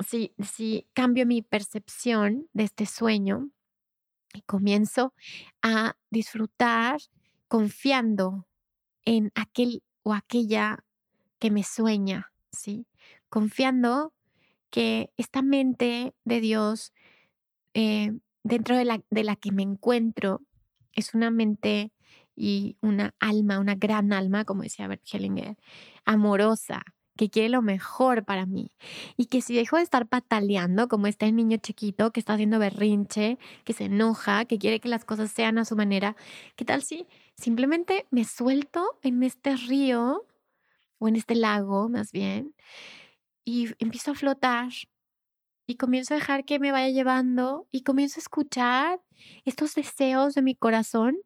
si, 0.05 0.33
si 0.39 0.85
cambio 0.93 1.25
mi 1.25 1.41
percepción 1.41 2.47
de 2.53 2.65
este 2.65 2.85
sueño 2.85 3.49
y 4.33 4.41
comienzo 4.41 5.13
a 5.61 5.95
disfrutar 6.11 6.99
confiando 7.47 8.45
en 9.05 9.31
aquel 9.35 9.81
o 10.07 10.13
aquella 10.13 10.85
que 11.37 11.51
me 11.51 11.63
sueña, 11.63 12.31
¿sí? 12.49 12.87
Confiando 13.27 14.13
que 14.69 15.11
esta 15.17 15.41
mente 15.41 16.13
de 16.23 16.39
Dios, 16.39 16.93
eh, 17.73 18.13
dentro 18.41 18.77
de 18.77 18.85
la, 18.85 19.03
de 19.09 19.23
la 19.25 19.35
que 19.35 19.51
me 19.51 19.63
encuentro, 19.63 20.43
es 20.93 21.13
una 21.13 21.29
mente 21.29 21.91
y 22.37 22.77
una 22.81 23.15
alma, 23.19 23.59
una 23.59 23.75
gran 23.75 24.13
alma, 24.13 24.45
como 24.45 24.63
decía 24.63 24.87
Bert 24.87 25.03
Hellinger, 25.11 25.57
amorosa, 26.05 26.85
que 27.17 27.29
quiere 27.29 27.49
lo 27.49 27.61
mejor 27.61 28.23
para 28.23 28.45
mí. 28.45 28.71
Y 29.17 29.25
que 29.25 29.41
si 29.41 29.55
dejo 29.55 29.77
de 29.77 29.83
estar 29.83 30.07
pataleando 30.07 30.87
como 30.87 31.07
este 31.07 31.31
niño 31.31 31.57
chiquito 31.57 32.11
que 32.11 32.19
está 32.19 32.33
haciendo 32.33 32.59
berrinche, 32.59 33.37
que 33.65 33.73
se 33.73 33.85
enoja, 33.85 34.45
que 34.45 34.57
quiere 34.59 34.79
que 34.79 34.89
las 34.89 35.05
cosas 35.05 35.31
sean 35.31 35.57
a 35.57 35.65
su 35.65 35.75
manera, 35.75 36.15
¿qué 36.55 36.65
tal 36.65 36.83
si 36.83 37.07
simplemente 37.35 38.05
me 38.11 38.23
suelto 38.23 38.97
en 39.03 39.23
este 39.23 39.55
río 39.57 40.25
o 40.99 41.07
en 41.07 41.15
este 41.15 41.35
lago 41.35 41.89
más 41.89 42.11
bien 42.11 42.55
y 43.45 43.69
empiezo 43.79 44.11
a 44.11 44.15
flotar 44.15 44.69
y 45.67 45.75
comienzo 45.75 46.13
a 46.13 46.17
dejar 46.17 46.45
que 46.45 46.59
me 46.59 46.71
vaya 46.71 46.89
llevando 46.89 47.67
y 47.71 47.83
comienzo 47.83 48.19
a 48.19 48.23
escuchar 48.23 49.01
estos 49.45 49.75
deseos 49.75 50.33
de 50.33 50.41
mi 50.41 50.55
corazón 50.55 51.17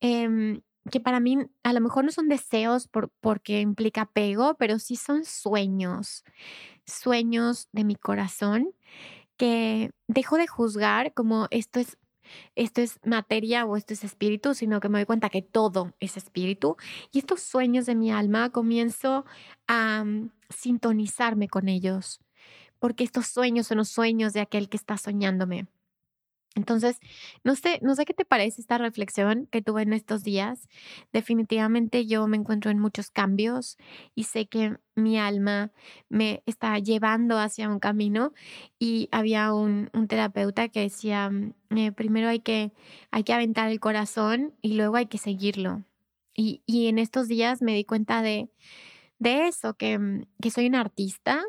em, 0.00 0.60
que 0.90 1.00
para 1.00 1.20
mí 1.20 1.38
a 1.62 1.72
lo 1.72 1.80
mejor 1.80 2.04
no 2.04 2.12
son 2.12 2.28
deseos 2.28 2.88
por, 2.88 3.10
porque 3.20 3.60
implica 3.60 4.02
apego, 4.02 4.54
pero 4.58 4.78
sí 4.78 4.96
son 4.96 5.24
sueños, 5.24 6.24
sueños 6.84 7.68
de 7.72 7.84
mi 7.84 7.96
corazón 7.96 8.72
que 9.36 9.90
dejo 10.08 10.36
de 10.36 10.46
juzgar 10.46 11.12
como 11.14 11.48
esto 11.50 11.80
es 11.80 11.98
esto 12.54 12.80
es 12.80 12.98
materia 13.04 13.64
o 13.64 13.76
esto 13.76 13.94
es 13.94 14.04
espíritu, 14.04 14.54
sino 14.54 14.80
que 14.80 14.88
me 14.88 14.98
doy 14.98 15.06
cuenta 15.06 15.30
que 15.30 15.42
todo 15.42 15.94
es 16.00 16.16
espíritu. 16.16 16.76
Y 17.12 17.20
estos 17.20 17.40
sueños 17.40 17.86
de 17.86 17.94
mi 17.94 18.10
alma 18.10 18.50
comienzo 18.50 19.24
a 19.68 20.04
mm, 20.04 20.30
sintonizarme 20.48 21.48
con 21.48 21.68
ellos, 21.68 22.20
porque 22.78 23.04
estos 23.04 23.26
sueños 23.28 23.68
son 23.68 23.78
los 23.78 23.88
sueños 23.88 24.32
de 24.32 24.40
aquel 24.40 24.68
que 24.68 24.76
está 24.76 24.96
soñándome. 24.98 25.66
Entonces, 26.56 27.00
no 27.44 27.54
sé, 27.54 27.78
no 27.82 27.94
sé 27.94 28.06
qué 28.06 28.14
te 28.14 28.24
parece 28.24 28.62
esta 28.62 28.78
reflexión 28.78 29.46
que 29.52 29.60
tuve 29.60 29.82
en 29.82 29.92
estos 29.92 30.24
días. 30.24 30.68
Definitivamente 31.12 32.06
yo 32.06 32.26
me 32.26 32.38
encuentro 32.38 32.70
en 32.70 32.78
muchos 32.78 33.10
cambios 33.10 33.76
y 34.14 34.24
sé 34.24 34.46
que 34.46 34.76
mi 34.94 35.18
alma 35.18 35.70
me 36.08 36.42
está 36.46 36.78
llevando 36.78 37.38
hacia 37.38 37.68
un 37.68 37.78
camino 37.78 38.32
y 38.78 39.10
había 39.12 39.52
un, 39.52 39.90
terapeuta 40.08 40.68
que 40.68 40.80
decía, 40.80 41.30
eh, 41.76 41.92
primero 41.92 42.28
hay 42.28 42.40
que, 42.40 42.72
hay 43.10 43.22
que 43.22 43.34
aventar 43.34 43.70
el 43.70 43.78
corazón 43.78 44.54
y 44.62 44.74
luego 44.74 44.96
hay 44.96 45.06
que 45.06 45.18
seguirlo. 45.18 45.84
Y, 46.34 46.62
y 46.64 46.88
en 46.88 46.98
estos 46.98 47.28
días 47.28 47.60
me 47.60 47.74
di 47.74 47.84
cuenta 47.84 48.22
de, 48.22 48.48
de 49.18 49.46
eso, 49.48 49.74
que, 49.74 50.24
que 50.40 50.50
soy 50.50 50.66
una 50.68 50.80
artista 50.80 51.44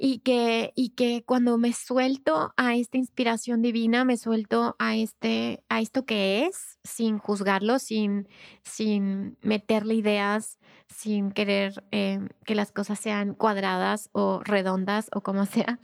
y 0.00 0.20
que, 0.20 0.72
y 0.76 0.90
que 0.90 1.24
cuando 1.24 1.58
me 1.58 1.72
suelto 1.72 2.54
a 2.56 2.76
esta 2.76 2.98
inspiración 2.98 3.62
divina, 3.62 4.04
me 4.04 4.16
suelto 4.16 4.76
a, 4.78 4.96
este, 4.96 5.64
a 5.68 5.80
esto 5.80 6.06
que 6.06 6.46
es, 6.46 6.78
sin 6.84 7.18
juzgarlo, 7.18 7.80
sin, 7.80 8.28
sin 8.62 9.36
meterle 9.42 9.94
ideas, 9.94 10.60
sin 10.86 11.32
querer 11.32 11.84
eh, 11.90 12.20
que 12.44 12.54
las 12.54 12.70
cosas 12.70 13.00
sean 13.00 13.34
cuadradas 13.34 14.08
o 14.12 14.40
redondas 14.44 15.10
o 15.12 15.20
como 15.20 15.46
sea, 15.46 15.80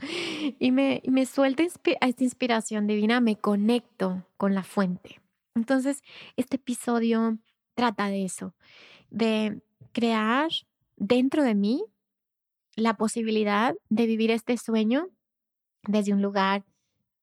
y 0.61 0.71
me, 0.71 1.03
me 1.09 1.27
suelto 1.27 1.65
a 1.65 2.07
esta 2.07 2.25
inspiración 2.25 2.87
divina, 2.87 3.21
me 3.21 3.37
conecto 3.37 4.25
con 4.37 4.55
la 4.55 4.63
fuente. 4.63 5.21
Entonces, 5.57 6.03
este 6.37 6.57
episodio 6.57 7.39
trata 7.75 8.07
de 8.07 8.25
eso, 8.25 8.55
de 9.11 9.61
crear 9.93 10.51
dentro 10.97 11.43
de 11.43 11.57
mí 11.57 11.85
la 12.77 12.97
posibilidad 12.97 13.75
de 13.89 14.07
vivir 14.07 14.31
este 14.31 14.57
sueño 14.57 15.09
desde 15.83 16.13
un 16.13 16.23
lugar 16.23 16.65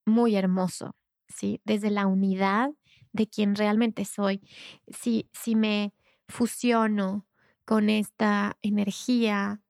muy 0.06 0.36
hermoso, 0.36 0.96
¿sí? 1.28 1.62
Desde 1.66 1.92
la 1.92 2.08
unidad 2.08 2.72
de 3.14 3.28
quien 3.28 3.56
realmente 3.56 4.06
soy. 4.06 4.42
Si, 4.88 5.30
si 5.34 5.56
me 5.56 5.94
fusiono 6.28 7.28
con 7.66 7.90
esta 7.90 8.58
energía 8.62 9.62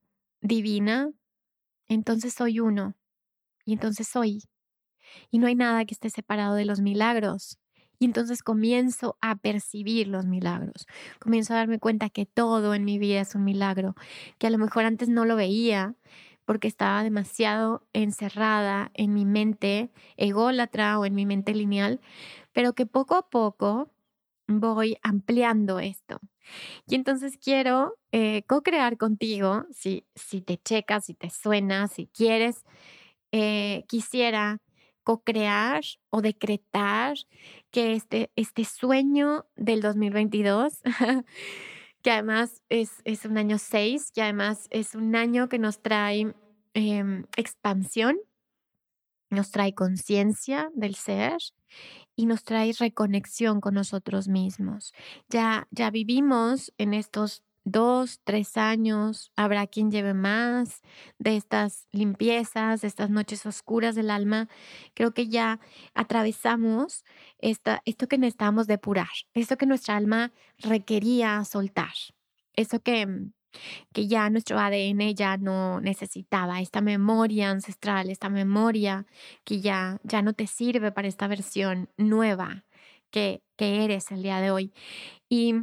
divina, 0.41 1.11
entonces 1.88 2.33
soy 2.33 2.59
uno 2.59 2.95
y 3.65 3.73
entonces 3.73 4.07
soy. 4.07 4.43
Y 5.31 5.39
no 5.39 5.47
hay 5.47 5.55
nada 5.55 5.85
que 5.85 5.93
esté 5.95 6.09
separado 6.09 6.55
de 6.55 6.65
los 6.65 6.81
milagros. 6.81 7.59
Y 8.01 8.05
entonces 8.05 8.41
comienzo 8.41 9.15
a 9.22 9.36
percibir 9.36 10.08
los 10.08 10.25
milagros. 10.25 10.88
Comienzo 11.20 11.53
a 11.53 11.58
darme 11.58 11.77
cuenta 11.79 12.10
que 12.10 12.25
todo 12.25 12.74
en 12.74 12.84
mi 12.84 12.98
vida 12.98 13.22
es 13.22 13.36
un 13.36 13.43
milagro, 13.43 13.96
que 14.39 14.48
a 14.48 14.50
lo 14.50 14.58
mejor 14.58 14.86
antes 14.86 15.08
no 15.08 15.24
lo 15.25 15.36
veía 15.36 15.96
porque 16.46 16.67
estaba 16.67 17.03
demasiado 17.03 17.84
encerrada 17.93 18.89
en 18.96 19.13
mi 19.13 19.25
mente 19.25 19.91
ególatra 20.17 20.98
o 21.00 21.05
en 21.05 21.13
mi 21.13 21.27
mente 21.27 21.53
lineal, 21.53 22.01
pero 22.53 22.74
que 22.74 22.88
poco 22.88 23.15
a 23.15 23.29
poco 23.29 23.91
voy 24.48 24.98
ampliando 25.03 25.79
esto 25.79 26.20
Y 26.88 26.96
entonces 26.96 27.38
quiero 27.38 27.98
eh, 28.12 28.43
co-crear 28.48 28.98
contigo, 28.98 29.65
si, 29.72 30.05
si 30.15 30.41
te 30.41 30.58
checas, 30.58 31.05
si 31.05 31.13
te 31.13 31.29
suena, 31.29 31.88
si 31.88 32.08
quieres, 32.08 32.65
eh, 33.31 33.86
quisiera 33.88 34.60
co-crear 35.03 35.84
o 36.10 36.22
decretar 36.22 37.15
que 37.72 37.93
este, 37.93 38.31
este 38.36 38.65
sueño 38.65 39.46
del 39.55 39.81
2022, 39.81 40.81
que 42.01 42.12
además 42.12 42.62
es, 42.70 43.01
es 43.03 43.25
un 43.25 43.38
año 43.38 43.58
6, 43.58 44.12
que 44.13 44.22
además 44.22 44.67
es 44.70 44.96
un 44.96 45.15
año 45.15 45.50
que 45.50 45.60
nos 45.60 45.81
trae 45.81 46.34
em, 46.74 47.25
expansión, 47.38 48.17
nos 49.29 49.51
trae 49.51 49.74
conciencia 49.74 50.70
del 50.75 50.96
ser 50.96 51.38
y 52.15 52.25
nos 52.25 52.43
trae 52.43 52.74
reconexión 52.77 53.62
con 53.62 53.75
nosotros 53.75 54.27
mismos. 54.27 54.93
Ya, 55.29 55.67
ya 55.72 55.89
vivimos 55.89 56.74
en 56.77 56.93
estos 56.93 57.43
dos, 57.63 58.20
tres 58.24 58.58
años, 58.58 59.32
habrá 59.36 59.68
quien 59.68 59.91
lleve 59.91 60.13
más 60.13 60.82
de 61.20 61.38
estas 61.38 61.88
limpiezas, 61.91 62.82
de 62.82 62.88
estas 62.88 63.10
noches 63.10 63.46
oscuras 63.46 63.96
del 63.96 64.10
alma. 64.10 64.50
Creo 64.94 65.13
que 65.13 65.27
ya 65.27 65.60
atravesamos 65.94 67.03
esta, 67.39 67.82
esto 67.86 68.08
que 68.08 68.18
necesitamos 68.18 68.68
depurar, 68.68 69.10
esto 69.34 69.58
que 69.58 69.65
nuestra 69.65 69.96
alma 69.96 70.32
requería 70.58 71.44
soltar, 71.46 71.94
eso 72.56 72.82
que, 72.82 73.08
que 73.94 74.08
ya 74.08 74.30
nuestro 74.30 74.60
ADN 74.60 75.13
ya 75.13 75.38
no 75.38 75.82
necesitaba, 75.82 76.62
esta 76.62 76.82
memoria 76.82 77.51
ancestral, 77.51 78.10
esta 78.10 78.30
memoria 78.30 79.06
que 79.44 79.62
ya, 79.62 80.00
ya 80.03 80.22
no 80.22 80.34
te 80.34 80.48
sirve 80.48 80.91
para 80.91 81.08
esta 81.08 81.27
versión 81.27 81.89
nueva 81.98 82.63
que, 83.12 83.44
que 83.58 83.84
eres 83.84 84.12
el 84.12 84.24
día 84.24 84.39
de 84.39 84.51
hoy. 84.51 84.74
Y 85.30 85.56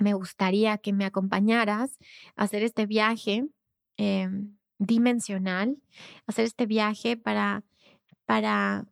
me 0.00 0.14
gustaría 0.14 0.78
que 0.78 0.92
me 0.92 1.04
acompañaras 1.04 1.98
a 2.36 2.44
hacer 2.44 2.62
este 2.62 2.86
viaje 2.86 3.46
em, 3.96 4.56
dimensional, 4.78 5.76
hacer 6.26 6.44
este 6.46 6.66
viaje 6.66 7.16
para, 7.16 7.64
para 8.24 8.86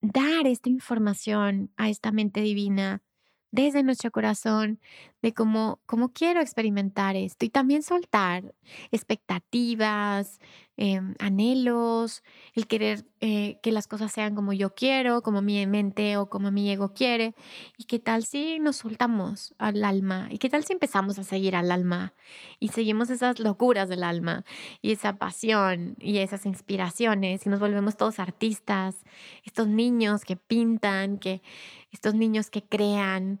dar 0.00 0.46
esta 0.46 0.68
información 0.68 1.72
a 1.76 1.88
esta 1.88 2.12
mente 2.12 2.40
divina 2.40 3.02
desde 3.50 3.82
nuestro 3.82 4.10
corazón 4.10 4.80
de 5.22 5.32
cómo, 5.34 5.80
cómo 5.86 6.12
quiero 6.12 6.40
experimentar 6.40 7.16
esto 7.16 7.44
y 7.44 7.48
también 7.48 7.82
soltar 7.82 8.54
expectativas, 8.92 10.38
em, 10.76 11.14
anhelos, 11.18 12.22
el 12.54 12.68
querer 12.68 13.04
eh, 13.20 13.58
que 13.62 13.72
las 13.72 13.88
cosas 13.88 14.12
sean 14.12 14.36
como 14.36 14.52
yo 14.52 14.74
quiero, 14.74 15.22
como 15.22 15.42
mi 15.42 15.66
mente 15.66 16.16
o 16.16 16.28
como 16.28 16.52
mi 16.52 16.70
ego 16.70 16.92
quiere. 16.92 17.34
¿Y 17.76 17.84
qué 17.84 17.98
tal 17.98 18.24
si 18.24 18.60
nos 18.60 18.76
soltamos 18.76 19.54
al 19.58 19.82
alma? 19.82 20.28
¿Y 20.30 20.38
qué 20.38 20.48
tal 20.48 20.62
si 20.64 20.72
empezamos 20.72 21.18
a 21.18 21.24
seguir 21.24 21.56
al 21.56 21.72
alma 21.72 22.14
y 22.60 22.68
seguimos 22.68 23.10
esas 23.10 23.40
locuras 23.40 23.88
del 23.88 24.04
alma 24.04 24.44
y 24.82 24.92
esa 24.92 25.16
pasión 25.16 25.96
y 25.98 26.18
esas 26.18 26.46
inspiraciones 26.46 27.44
y 27.44 27.48
nos 27.50 27.58
volvemos 27.58 27.96
todos 27.96 28.20
artistas, 28.20 29.04
estos 29.44 29.66
niños 29.66 30.24
que 30.24 30.36
pintan, 30.36 31.18
que 31.18 31.42
estos 31.90 32.14
niños 32.14 32.50
que 32.50 32.62
crean, 32.62 33.40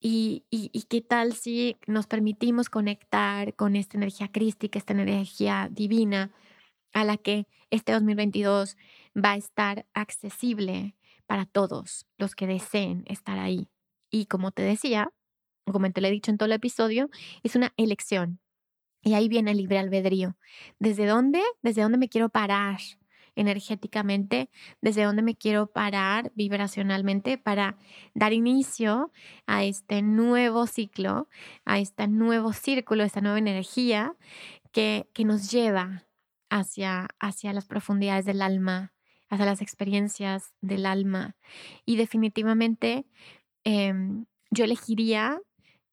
y, 0.00 0.86
qué 0.88 1.00
tal 1.00 1.32
si 1.32 1.76
nos 1.86 2.06
permitimos 2.06 2.70
conectar 2.70 3.54
con 3.54 3.76
esta 3.76 3.96
energía 3.96 4.28
crística, 4.28 4.78
esta 4.78 4.92
energía 4.92 5.68
divina 5.70 6.32
a 6.92 7.04
la 7.04 7.16
que 7.16 7.46
este 7.70 7.92
2022 7.92 8.76
va 9.16 9.32
a 9.32 9.36
estar 9.36 9.86
accesible 9.94 10.94
para 11.26 11.44
todos 11.44 12.06
los 12.18 12.34
que 12.34 12.46
deseen 12.46 13.04
estar 13.08 13.38
ahí. 13.38 13.68
Y 14.10 14.26
como 14.26 14.52
te 14.52 14.62
decía, 14.62 15.12
como 15.64 15.90
te 15.90 16.00
lo 16.00 16.06
he 16.06 16.12
dicho 16.12 16.30
en 16.30 16.38
todo 16.38 16.46
el 16.46 16.52
episodio, 16.52 17.10
es 17.42 17.56
una 17.56 17.72
elección. 17.76 18.38
Y 19.02 19.14
ahí 19.14 19.28
viene 19.28 19.50
el 19.52 19.58
libre 19.58 19.78
albedrío. 19.78 20.36
¿Desde 20.78 21.06
dónde? 21.06 21.42
¿Desde 21.62 21.82
dónde 21.82 21.98
me 21.98 22.08
quiero 22.08 22.28
parar? 22.28 22.78
Energéticamente, 23.36 24.50
desde 24.80 25.04
dónde 25.04 25.22
me 25.22 25.36
quiero 25.36 25.68
parar 25.68 26.32
vibracionalmente 26.34 27.38
para 27.38 27.76
dar 28.14 28.32
inicio 28.32 29.12
a 29.46 29.64
este 29.64 30.02
nuevo 30.02 30.66
ciclo, 30.66 31.28
a 31.64 31.78
este 31.78 32.08
nuevo 32.08 32.52
círculo, 32.52 33.04
esta 33.04 33.20
nueva 33.20 33.38
energía 33.38 34.16
que, 34.72 35.08
que 35.12 35.24
nos 35.24 35.50
lleva 35.50 36.06
hacia, 36.50 37.08
hacia 37.20 37.52
las 37.52 37.66
profundidades 37.66 38.24
del 38.24 38.42
alma, 38.42 38.94
hacia 39.28 39.46
las 39.46 39.62
experiencias 39.62 40.54
del 40.60 40.86
alma. 40.86 41.36
Y 41.84 41.96
definitivamente 41.96 43.06
em, 43.64 44.26
yo 44.50 44.64
elegiría 44.64 45.40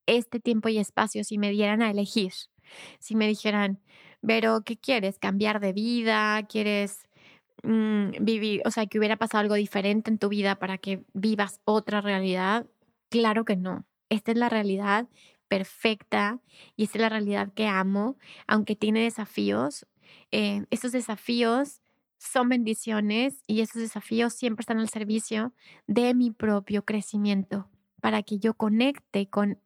este 0.06 0.40
tiempo 0.40 0.70
y 0.70 0.78
espacio 0.78 1.24
si 1.24 1.38
me 1.38 1.52
dieran 1.52 1.82
a 1.82 1.92
elegir. 1.92 2.34
Si 3.00 3.16
me 3.16 3.28
dijeran, 3.28 3.82
pero 4.26 4.62
¿qué 4.64 4.78
quieres? 4.78 5.20
¿Cambiar 5.20 5.60
de 5.60 5.74
vida? 5.74 6.44
¿Quieres 6.48 7.08
Mm, 7.64 8.12
vivir, 8.26 8.62
o 8.66 8.72
sea, 8.72 8.86
que 8.88 9.00
hubiera 9.00 9.16
pasado 9.18 9.42
algo 9.42 9.56
diferente 9.56 10.12
en 10.12 10.18
tu 10.18 10.28
vida 10.30 10.56
para 10.60 10.78
que 10.78 11.04
vivas 11.14 11.62
otra 11.66 12.02
realidad? 12.02 12.68
Claro 13.10 13.46
que 13.46 13.56
no. 13.56 13.86
Esta 14.10 14.32
es 14.32 14.38
la 14.38 14.50
realidad 14.50 15.08
perfecta 15.48 16.42
y 16.76 16.84
esta 16.84 16.98
es 16.98 17.02
la 17.02 17.10
realidad 17.10 17.54
que 17.54 17.68
amo, 17.68 18.18
aunque 18.48 18.76
tiene 18.76 19.02
desafíos. 19.04 19.86
Eh, 20.32 20.66
estos 20.72 20.92
desafíos 20.92 21.82
son 22.18 22.50
bendiciones 22.50 23.44
y 23.48 23.62
esos 23.62 23.82
desafíos 23.82 24.34
siempre 24.34 24.62
están 24.64 24.80
al 24.80 24.90
servicio 24.90 25.54
de 25.88 26.14
mi 26.14 26.32
propio 26.32 26.84
crecimiento 26.84 27.70
para 28.02 28.24
que 28.24 28.40
yo 28.40 28.56
conecte 28.56 29.30
con 29.30 29.60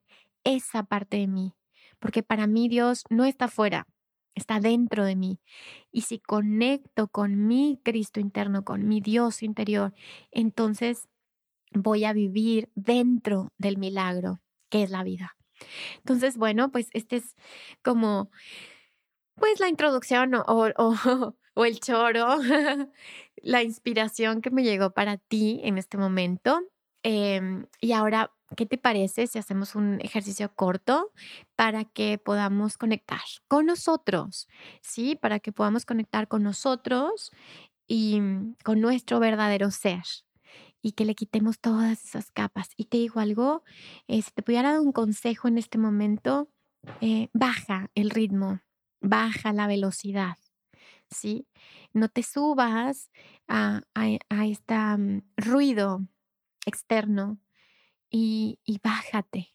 esa 0.43 0.83
parte 0.83 1.17
de 1.17 1.27
mí. 1.27 1.53
Porque 1.99 2.21
para 2.21 2.45
mí 2.47 2.67
Dios 2.69 3.05
no 3.09 3.25
está 3.25 3.47
fuera, 3.47 3.87
está 4.37 4.59
dentro 4.59 5.05
de 5.05 5.15
mí. 5.15 5.39
Y 5.91 6.01
si 6.01 6.19
conecto 6.19 7.07
con 7.07 7.47
mi 7.47 7.79
Cristo 7.83 8.19
interno, 8.19 8.63
con 8.63 8.87
mi 8.87 9.01
Dios 9.01 9.43
interior, 9.43 9.93
entonces 10.31 11.09
voy 11.73 12.05
a 12.05 12.13
vivir 12.13 12.69
dentro 12.75 13.51
del 13.57 13.77
milagro 13.77 14.39
que 14.69 14.83
es 14.83 14.89
la 14.89 15.03
vida. 15.03 15.35
Entonces, 15.97 16.37
bueno, 16.37 16.71
pues 16.71 16.89
este 16.93 17.17
es 17.17 17.35
como, 17.81 18.29
pues 19.35 19.59
la 19.59 19.69
introducción 19.69 20.35
o, 20.35 20.43
o, 20.45 21.35
el 21.65 21.79
choro, 21.79 22.37
la 23.37 23.63
inspiración 23.63 24.41
que 24.41 24.51
me 24.51 24.63
llegó 24.63 24.91
para 24.91 25.17
ti 25.17 25.59
en 25.63 25.77
este 25.77 25.97
momento. 25.97 26.61
Em, 27.03 27.65
y 27.81 27.93
ahora 27.93 28.31
¿Qué 28.55 28.65
te 28.65 28.77
parece 28.77 29.27
si 29.27 29.39
hacemos 29.39 29.75
un 29.75 29.99
ejercicio 30.01 30.53
corto 30.55 31.11
para 31.55 31.83
que 31.83 32.17
podamos 32.17 32.77
conectar 32.77 33.19
con 33.47 33.65
nosotros? 33.65 34.47
¿Sí? 34.81 35.15
Para 35.15 35.39
que 35.39 35.51
podamos 35.51 35.85
conectar 35.85 36.27
con 36.27 36.43
nosotros 36.43 37.31
y 37.87 38.21
mm, 38.21 38.55
con 38.63 38.79
nuestro 38.79 39.19
verdadero 39.19 39.71
ser 39.71 40.03
y 40.81 40.93
que 40.93 41.05
le 41.05 41.15
quitemos 41.15 41.59
todas 41.59 42.05
esas 42.05 42.31
capas. 42.31 42.69
Y 42.77 42.85
te 42.85 42.97
digo 42.97 43.19
algo, 43.19 43.63
eh, 44.07 44.21
si 44.21 44.31
te 44.31 44.43
pudiera 44.43 44.71
dar 44.71 44.79
un 44.79 44.93
consejo 44.93 45.47
en 45.47 45.57
este 45.57 45.77
momento, 45.77 46.49
eh, 47.01 47.29
baja 47.33 47.89
el 47.95 48.09
ritmo, 48.09 48.61
baja 49.01 49.51
la 49.51 49.67
velocidad, 49.67 50.37
¿sí? 51.09 51.47
No 51.93 52.07
te 52.07 52.23
subas 52.23 53.11
a, 53.47 53.81
a, 53.93 54.45
este 54.45 54.75
ruido 55.35 56.07
externo 56.65 57.39
y, 58.09 58.59
bájate 58.83 59.53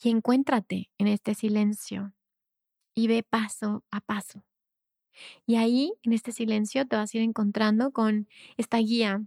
y 0.00 0.10
encuéntrate 0.10 0.90
en 0.98 1.08
este 1.08 1.34
silencio 1.34 2.14
y 2.94 3.08
ve 3.08 3.22
paso 3.22 3.84
a 3.90 4.00
paso. 4.00 4.44
Y 5.46 5.56
ahí, 5.56 5.92
en 6.02 6.12
este 6.12 6.32
silencio, 6.32 6.86
te 6.86 6.96
vas 6.96 7.12
a 7.12 7.18
ir 7.18 7.24
encontrando 7.24 7.90
con 7.92 8.28
esta 8.56 8.78
guía 8.78 9.24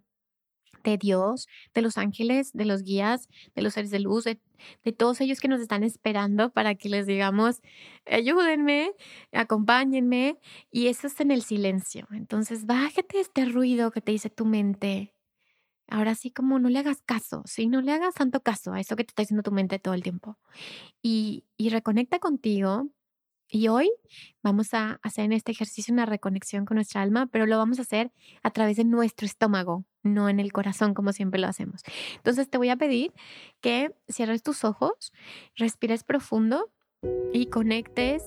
de 0.84 0.98
Dios, 0.98 1.48
de 1.74 1.82
los 1.82 1.98
ángeles, 1.98 2.54
de 2.54 2.66
los 2.66 2.84
guías, 2.84 3.28
de 3.54 3.62
los 3.62 3.74
seres 3.74 3.92
de 3.92 4.00
luz, 4.00 4.24
de, 4.24 4.40
de, 4.84 4.94
todos 4.94 5.22
ellos 5.22 5.40
que 5.40 5.48
nos 5.48 5.62
están 5.62 5.84
esperando 5.84 6.52
para 6.52 6.76
que 6.76 6.90
les 6.90 7.06
digamos, 7.06 7.62
ayúdenme, 8.06 8.92
acompáñenme. 9.32 10.40
Y 10.72 10.88
eso 10.88 11.08
está 11.08 11.24
en 11.24 11.32
el 11.32 11.44
silencio. 11.44 12.08
Entonces, 12.12 12.66
bájate 12.66 13.20
este 13.20 13.46
ruido 13.46 13.92
que 13.92 14.02
te 14.02 14.14
dice 14.14 14.30
tu 14.30 14.46
mente 14.46 15.14
Ahora 15.92 16.16
sí, 16.16 16.32
como 16.32 16.58
no 16.58 16.70
le 16.70 16.80
hagas 16.80 17.02
caso, 17.02 17.44
¿sí? 17.46 17.68
No 17.68 17.82
le 17.82 17.92
hagas 17.92 18.16
tanto 18.16 18.40
caso 18.40 18.72
a 18.72 18.80
eso 18.80 18.96
que 18.96 19.04
te 19.04 19.12
está 19.12 19.24
diciendo 19.24 19.44
tu 19.44 19.52
mente 19.52 19.78
todo 19.78 19.94
el 19.94 20.02
tiempo. 20.02 20.38
Y, 21.02 21.44
y 21.58 21.70
reconecta 21.70 22.18
contigo. 22.20 22.88
Y 23.50 23.68
hoy 23.68 23.92
vamos 24.42 24.74
a 24.74 25.02
hacer 25.04 25.26
en 25.26 25.34
este 25.34 25.52
ejercicio 25.52 25.94
una 25.94 26.06
reconexión 26.06 26.64
con 26.64 26.76
nuestra 26.76 27.02
alma, 27.02 27.28
pero 27.28 27.46
lo 27.46 27.58
vamos 27.58 27.80
a 27.80 27.82
hacer 27.82 28.14
a 28.42 28.52
través 28.52 28.78
de 28.78 28.86
nuestro 28.86 29.26
estómago, 29.26 29.84
no 30.04 30.30
en 30.30 30.40
el 30.40 30.54
corazón 30.54 30.94
como 30.94 31.12
siempre 31.12 31.42
lo 31.42 31.48
hacemos. 31.48 31.82
Entonces 32.16 32.50
te 32.50 32.58
voy 32.58 32.70
a 32.70 32.78
pedir 32.78 33.12
que 33.60 33.94
cierres 34.08 34.42
tus 34.44 34.64
ojos, 34.64 35.12
respires 35.58 36.06
profundo 36.06 36.72
y 37.34 37.48
conectes 37.48 38.24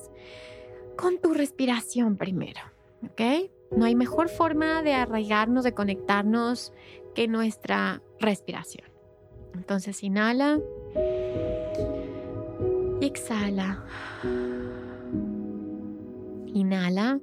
con 0.95 1.19
tu 1.19 1.33
respiración 1.33 2.17
primero, 2.17 2.61
¿ok? 3.01 3.49
No 3.75 3.85
hay 3.85 3.95
mejor 3.95 4.29
forma 4.29 4.81
de 4.81 4.93
arraigarnos, 4.93 5.63
de 5.63 5.73
conectarnos 5.73 6.71
que 7.13 7.27
nuestra 7.27 8.01
respiración. 8.19 8.87
Entonces 9.53 10.03
inhala. 10.03 10.59
exhala. 13.01 13.83
Inhala. 16.47 17.19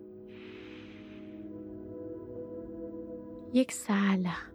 Y 3.53 3.61
exhala. 3.61 4.53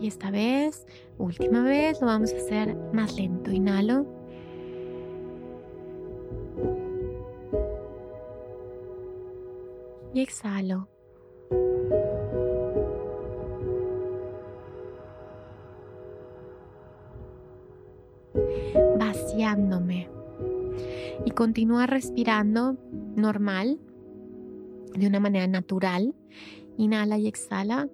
Y 0.00 0.06
esta 0.08 0.30
vez, 0.30 0.86
última 1.18 1.62
vez, 1.62 2.00
lo 2.00 2.08
vamos 2.08 2.32
a 2.32 2.36
hacer 2.36 2.76
más 2.92 3.16
lento. 3.16 3.50
Inhalo. 3.50 4.23
Y 10.14 10.20
exhalo. 10.20 10.88
Vaciándome. 18.96 20.08
Y 21.24 21.30
continúa 21.32 21.86
respirando 21.86 22.76
normal, 23.16 23.80
de 24.94 25.08
una 25.08 25.18
manera 25.18 25.48
natural. 25.48 26.14
Inhala 26.76 27.18
y 27.18 27.26
exhala. 27.26 27.88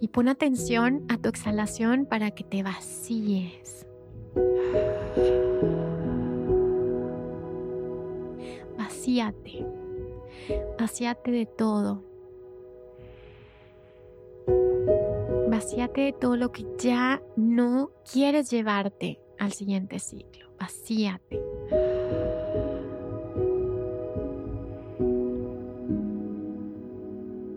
Y 0.00 0.08
pon 0.08 0.28
atención 0.28 1.04
a 1.08 1.16
tu 1.16 1.28
exhalación 1.28 2.06
para 2.06 2.32
que 2.32 2.42
te 2.42 2.64
vacíes. 2.64 3.86
Vacíate. 8.76 9.79
Vacíate 10.78 11.30
de 11.30 11.46
todo. 11.46 12.02
Vacíate 15.48 16.00
de 16.02 16.12
todo 16.12 16.36
lo 16.36 16.52
que 16.52 16.64
ya 16.78 17.22
no 17.36 17.90
quieres 18.10 18.50
llevarte 18.50 19.20
al 19.38 19.52
siguiente 19.52 19.98
ciclo. 19.98 20.50
Vacíate. 20.58 21.40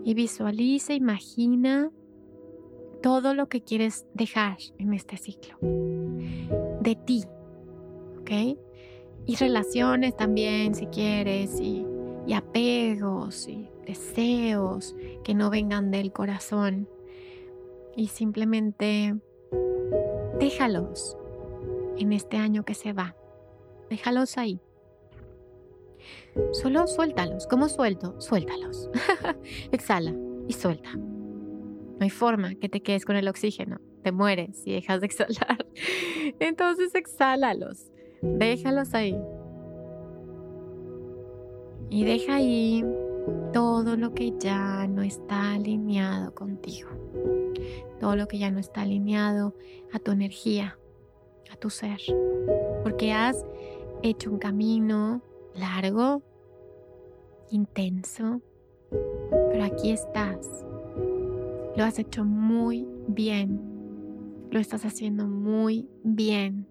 Y 0.04 0.12
visualiza, 0.14 0.92
imagina 0.92 1.90
todo 3.02 3.34
lo 3.34 3.48
que 3.48 3.62
quieres 3.62 4.06
dejar 4.14 4.58
en 4.78 4.92
este 4.92 5.16
ciclo. 5.16 5.56
De 5.60 6.98
ti, 7.06 7.24
¿ok? 8.20 8.58
Y 9.26 9.36
relaciones 9.36 10.14
también, 10.16 10.74
si 10.74 10.86
quieres, 10.86 11.58
y, 11.58 11.86
y 12.26 12.32
apegos, 12.32 13.48
y 13.48 13.68
deseos 13.86 14.94
que 15.22 15.34
no 15.34 15.50
vengan 15.50 15.90
del 15.90 16.12
corazón. 16.12 16.88
Y 17.96 18.08
simplemente 18.08 19.14
déjalos 20.38 21.16
en 21.96 22.12
este 22.12 22.36
año 22.36 22.64
que 22.64 22.74
se 22.74 22.92
va. 22.92 23.14
Déjalos 23.88 24.38
ahí. 24.38 24.60
Solo 26.52 26.86
suéltalos. 26.86 27.46
¿Cómo 27.46 27.68
suelto? 27.68 28.20
Suéltalos. 28.20 28.90
Exhala 29.72 30.14
y 30.48 30.52
suelta. 30.52 30.90
No 30.94 31.98
hay 32.00 32.10
forma 32.10 32.54
que 32.56 32.68
te 32.68 32.82
quedes 32.82 33.04
con 33.04 33.16
el 33.16 33.28
oxígeno. 33.28 33.80
Te 34.02 34.12
mueres 34.12 34.56
si 34.58 34.72
dejas 34.72 35.00
de 35.00 35.06
exhalar. 35.06 35.66
Entonces 36.40 36.94
exhálalos. 36.94 37.86
Déjalos 38.20 38.94
ahí. 38.94 39.16
Y 41.90 42.04
deja 42.04 42.36
ahí 42.36 42.84
todo 43.52 43.96
lo 43.96 44.14
que 44.14 44.32
ya 44.38 44.86
no 44.86 45.02
está 45.02 45.52
alineado 45.52 46.34
contigo. 46.34 46.90
Todo 48.00 48.16
lo 48.16 48.26
que 48.26 48.38
ya 48.38 48.50
no 48.50 48.58
está 48.58 48.82
alineado 48.82 49.54
a 49.92 49.98
tu 49.98 50.10
energía, 50.10 50.78
a 51.50 51.56
tu 51.56 51.70
ser. 51.70 52.00
Porque 52.82 53.12
has 53.12 53.44
hecho 54.02 54.30
un 54.30 54.38
camino 54.38 55.22
largo, 55.54 56.22
intenso, 57.50 58.40
pero 59.50 59.64
aquí 59.64 59.90
estás 59.90 60.64
lo 61.76 61.82
has 61.82 61.98
hecho 61.98 62.24
muy 62.24 62.86
bien. 63.08 63.60
Lo 64.50 64.60
estás 64.60 64.84
haciendo 64.84 65.26
muy 65.26 65.88
bien. 66.04 66.66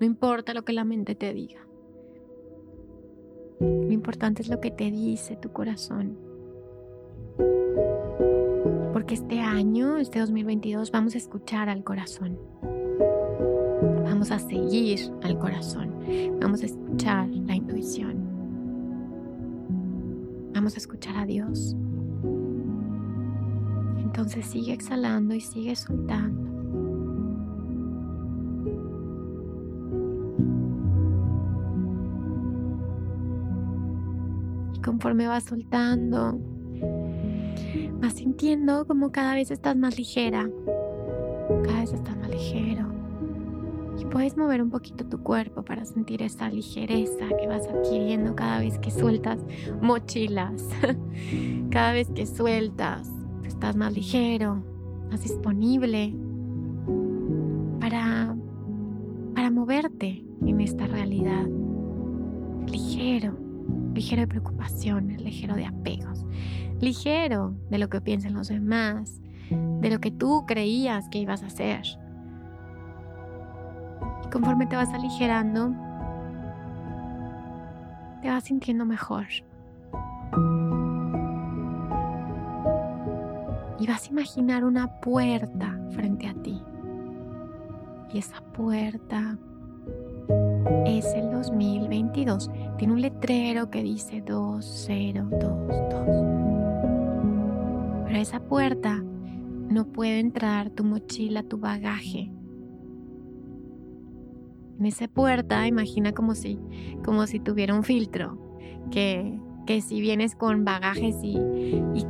No 0.00 0.06
importa 0.06 0.54
lo 0.54 0.64
que 0.64 0.72
la 0.72 0.84
mente 0.84 1.14
te 1.14 1.34
diga. 1.34 1.65
Lo 3.60 3.92
importante 3.92 4.42
es 4.42 4.48
lo 4.48 4.60
que 4.60 4.70
te 4.70 4.90
dice 4.90 5.36
tu 5.36 5.50
corazón. 5.50 6.16
Porque 8.92 9.14
este 9.14 9.40
año, 9.40 9.98
este 9.98 10.20
2022, 10.20 10.90
vamos 10.90 11.14
a 11.14 11.18
escuchar 11.18 11.68
al 11.68 11.84
corazón. 11.84 12.38
Vamos 14.04 14.30
a 14.30 14.38
seguir 14.38 15.00
al 15.22 15.38
corazón. 15.38 15.94
Vamos 16.40 16.62
a 16.62 16.66
escuchar 16.66 17.28
la 17.28 17.54
intuición. 17.54 18.16
Vamos 20.54 20.74
a 20.74 20.78
escuchar 20.78 21.16
a 21.16 21.26
Dios. 21.26 21.76
Entonces 23.98 24.46
sigue 24.46 24.72
exhalando 24.72 25.34
y 25.34 25.40
sigue 25.40 25.76
soltando. 25.76 26.55
Conforme 35.06 35.28
vas 35.28 35.44
soltando, 35.44 36.36
vas 38.00 38.14
sintiendo 38.14 38.88
como 38.88 39.12
cada 39.12 39.36
vez 39.36 39.52
estás 39.52 39.76
más 39.76 39.96
ligera. 39.96 40.50
Cada 41.62 41.80
vez 41.82 41.92
estás 41.92 42.16
más 42.16 42.28
ligero. 42.28 42.88
Y 44.00 44.04
puedes 44.06 44.36
mover 44.36 44.60
un 44.60 44.70
poquito 44.70 45.06
tu 45.06 45.22
cuerpo 45.22 45.64
para 45.64 45.84
sentir 45.84 46.22
esa 46.22 46.50
ligereza 46.50 47.28
que 47.38 47.46
vas 47.46 47.68
adquiriendo 47.68 48.34
cada 48.34 48.58
vez 48.58 48.80
que 48.80 48.90
sueltas 48.90 49.38
mochilas. 49.80 50.64
cada 51.70 51.92
vez 51.92 52.10
que 52.10 52.26
sueltas 52.26 53.08
estás 53.44 53.76
más 53.76 53.92
ligero, 53.92 54.60
más 55.08 55.22
disponible 55.22 56.16
para, 57.78 58.34
para 59.36 59.50
moverte 59.52 60.24
en 60.44 60.60
esta 60.60 60.88
realidad. 60.88 61.46
Ligero, 63.96 64.20
de 64.20 64.28
preocupaciones, 64.28 65.20
ligero 65.22 65.54
de 65.54 65.66
apegos, 65.66 66.24
ligero 66.80 67.54
de 67.70 67.78
lo 67.78 67.88
que 67.88 68.00
piensan 68.00 68.34
los 68.34 68.48
demás, 68.48 69.20
de 69.50 69.90
lo 69.90 70.00
que 70.00 70.10
tú 70.10 70.44
creías 70.46 71.08
que 71.08 71.18
ibas 71.18 71.42
a 71.42 71.46
hacer. 71.46 71.82
Y 74.24 74.28
conforme 74.28 74.66
te 74.66 74.76
vas 74.76 74.90
aligerando, 74.90 75.74
te 78.22 78.28
vas 78.28 78.44
sintiendo 78.44 78.84
mejor. 78.84 79.26
y 83.78 83.86
vas 83.86 84.06
a 84.06 84.10
imaginar 84.10 84.64
una 84.64 85.00
puerta 85.00 85.78
frente 85.90 86.26
a 86.26 86.34
ti. 86.34 86.62
Y 88.12 88.18
esa 88.18 88.40
puerta 88.40 89.36
es 90.86 91.06
el 91.14 91.30
2022. 91.30 92.50
Tiene 92.78 92.94
un 92.94 93.00
letrero 93.00 93.70
que 93.70 93.82
dice 93.82 94.22
2022. 94.22 95.52
Pero 98.06 98.16
a 98.16 98.20
esa 98.20 98.40
puerta 98.40 99.02
no 99.68 99.86
puede 99.86 100.20
entrar 100.20 100.70
tu 100.70 100.84
mochila, 100.84 101.42
tu 101.42 101.58
bagaje. 101.58 102.30
En 104.78 104.86
esa 104.86 105.08
puerta 105.08 105.66
imagina 105.66 106.12
como 106.12 106.34
si, 106.34 106.58
como 107.04 107.26
si 107.26 107.40
tuviera 107.40 107.74
un 107.74 107.82
filtro, 107.82 108.38
que, 108.90 109.38
que 109.66 109.80
si 109.80 110.00
vienes 110.00 110.34
con 110.34 110.64
bagajes 110.64 111.16
y, 111.22 111.40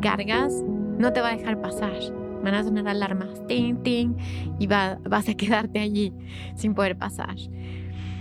cargas, 0.00 0.64
no 0.98 1.12
te 1.12 1.20
va 1.20 1.28
a 1.30 1.36
dejar 1.36 1.60
pasar. 1.60 1.94
Van 2.42 2.54
a 2.54 2.62
sonar 2.62 2.88
alarmas, 2.88 3.46
ting, 3.46 3.76
ting, 3.82 4.14
y 4.58 4.66
vas 4.66 5.28
a 5.28 5.34
quedarte 5.34 5.78
allí 5.78 6.12
sin 6.54 6.74
poder 6.74 6.98
pasar. 6.98 7.36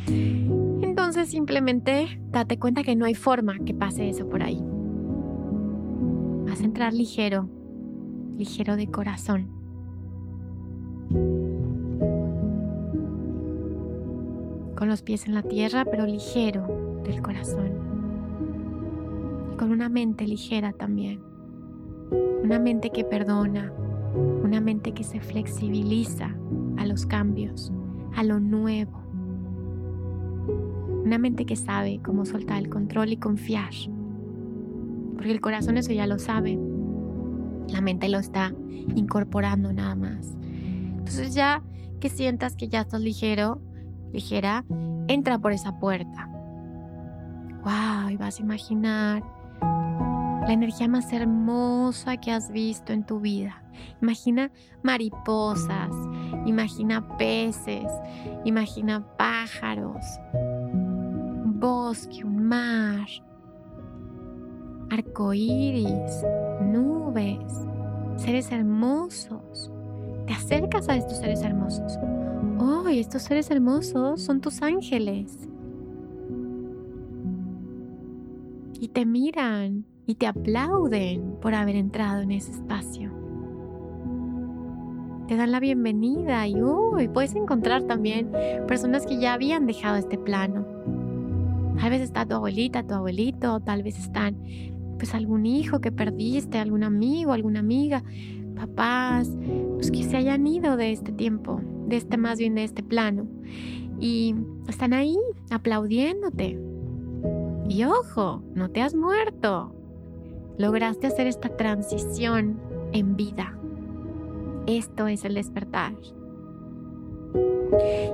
Entonces 0.08 1.30
simplemente 1.30 2.20
date 2.32 2.58
cuenta 2.58 2.84
que 2.84 2.96
no 2.96 3.06
hay 3.06 3.16
forma 3.16 3.60
que 3.60 3.74
pase 3.74 4.10
eso 4.10 4.28
por 4.30 4.44
ahí. 4.44 4.62
Vas 6.46 6.62
a 6.62 6.66
entrar 6.66 6.94
ligero, 6.94 7.50
ligero 8.38 8.76
de 8.76 8.88
corazón. 8.88 9.48
Con 14.76 14.90
los 14.90 15.02
pies 15.02 15.28
en 15.28 15.34
la 15.34 15.44
tierra, 15.44 15.86
pero 15.86 16.06
ligero 16.06 17.02
del 17.04 17.22
corazón. 17.22 17.72
Y 19.54 19.58
con 19.58 19.72
una 19.72 19.90
mente 19.90 20.28
ligera 20.28 20.74
también 20.74 21.36
una 22.46 22.60
mente 22.60 22.92
que 22.92 23.04
perdona, 23.04 23.74
una 24.44 24.62
mente 24.62 24.94
que 24.94 25.04
se 25.04 25.20
flexibiliza 25.20 26.36
a 26.78 26.86
los 26.86 27.06
cambios, 27.08 27.72
a 28.16 28.24
lo 28.24 28.40
nuevo, 28.40 29.02
una 31.06 31.20
mente 31.20 31.46
que 31.46 31.56
sabe 31.56 32.02
cómo 32.04 32.26
soltar 32.26 32.58
el 32.58 32.70
control 32.70 33.12
y 33.12 33.18
confiar, 33.18 33.72
porque 35.14 35.32
el 35.32 35.40
corazón 35.40 35.78
eso 35.78 35.94
ya 35.94 36.08
lo 36.08 36.18
sabe, 36.18 36.60
la 37.70 37.80
mente 37.80 38.10
lo 38.10 38.18
está 38.18 38.54
incorporando 38.96 39.72
nada 39.72 39.96
más. 39.96 40.36
Entonces 40.98 41.36
ya 41.36 41.62
que 42.00 42.10
sientas 42.10 42.56
que 42.56 42.68
ya 42.68 42.82
estás 42.82 43.02
ligero, 43.02 43.62
ligera, 44.12 44.66
entra 45.08 45.38
por 45.38 45.52
esa 45.52 45.80
puerta. 45.80 46.28
Wow, 47.64 48.10
y 48.10 48.18
vas 48.18 48.40
a 48.40 48.44
imaginar 48.44 49.24
la 49.62 50.54
energía 50.54 50.88
más 50.88 51.12
hermosa 51.14 52.18
que 52.18 52.32
has 52.32 52.52
visto 52.52 52.94
en 52.94 53.06
tu 53.06 53.20
vida. 53.20 53.64
Imagina 54.02 54.52
mariposas, 54.84 55.92
imagina 56.46 57.18
peces, 57.18 57.92
imagina 58.44 59.06
pájaros, 59.18 60.06
bosque, 61.56 62.24
un 62.24 62.48
mar, 62.48 63.08
arcoíris, 64.90 66.24
nubes, 66.62 67.66
seres 68.18 68.52
hermosos. 68.52 69.72
Te 70.28 70.34
acercas 70.34 70.90
a 70.90 70.98
estos 70.98 71.18
seres 71.18 71.42
hermosos. 71.44 71.98
Oh, 72.60 72.88
estos 72.88 73.24
seres 73.24 73.50
hermosos 73.52 74.22
son 74.22 74.42
tus 74.42 74.62
ángeles. 74.62 75.50
Y 78.80 78.90
te 78.90 79.06
miran 79.06 79.86
y 80.06 80.16
te 80.16 80.28
aplauden 80.28 81.38
por 81.42 81.56
haber 81.56 81.76
entrado 81.76 82.22
en 82.22 82.32
ese 82.32 82.52
espacio. 82.52 83.12
Te 85.28 85.36
dan 85.36 85.52
la 85.52 85.60
bienvenida 85.60 86.48
y 86.48 86.62
uy, 86.62 87.08
puedes 87.08 87.34
encontrar 87.34 87.84
también 87.84 88.32
personas 88.68 89.08
que 89.08 89.18
ya 89.18 89.34
habían 89.34 89.66
dejado 89.66 89.96
este 89.96 90.20
plano. 90.20 90.75
Tal 91.80 91.90
vez 91.90 92.02
está 92.02 92.26
tu 92.26 92.36
abuelita, 92.36 92.84
tu 92.84 92.94
abuelito, 92.94 93.60
tal 93.60 93.84
vez 93.84 93.98
están 94.00 94.38
pues 94.98 95.14
algún 95.14 95.46
hijo 95.46 95.82
que 95.82 95.92
perdiste, 95.92 96.58
algún 96.58 96.84
amigo, 96.84 97.34
alguna 97.34 97.60
amiga, 97.60 98.04
papás, 98.56 99.30
los 99.78 99.92
que 99.92 100.04
se 100.04 100.18
hayan 100.18 100.48
ido 100.48 100.78
de 100.78 100.92
este 100.94 101.12
tiempo, 101.12 101.62
de 101.88 101.98
este 101.98 102.18
más 102.18 102.40
bien 102.40 102.56
de 102.56 102.64
este 102.64 102.82
plano. 102.82 103.28
Y 104.00 104.36
están 104.68 104.94
ahí 104.94 105.18
aplaudiéndote. 105.50 106.60
Y 107.68 107.84
ojo, 107.84 108.42
no 108.54 108.70
te 108.70 108.82
has 108.82 108.96
muerto 108.96 109.76
lograste 110.58 111.08
hacer 111.08 111.28
esta 111.28 111.50
transición 111.50 112.60
en 112.94 113.16
vida. 113.16 113.58
Esto 114.68 115.08
es 115.08 115.26
el 115.26 115.36
despertar. 115.36 115.94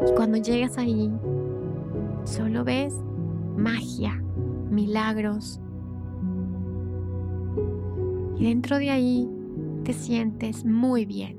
Y 0.08 0.12
cuando 0.16 0.38
llegas 0.38 0.78
ahí, 0.78 1.12
solo 2.24 2.64
ves 2.64 2.96
magia, 3.58 4.22
milagros. 4.70 5.60
Y 8.38 8.46
dentro 8.46 8.78
de 8.78 8.90
ahí 8.90 9.30
te 9.84 9.94
sientes 9.94 10.66
muy 10.66 11.06
bien. 11.06 11.38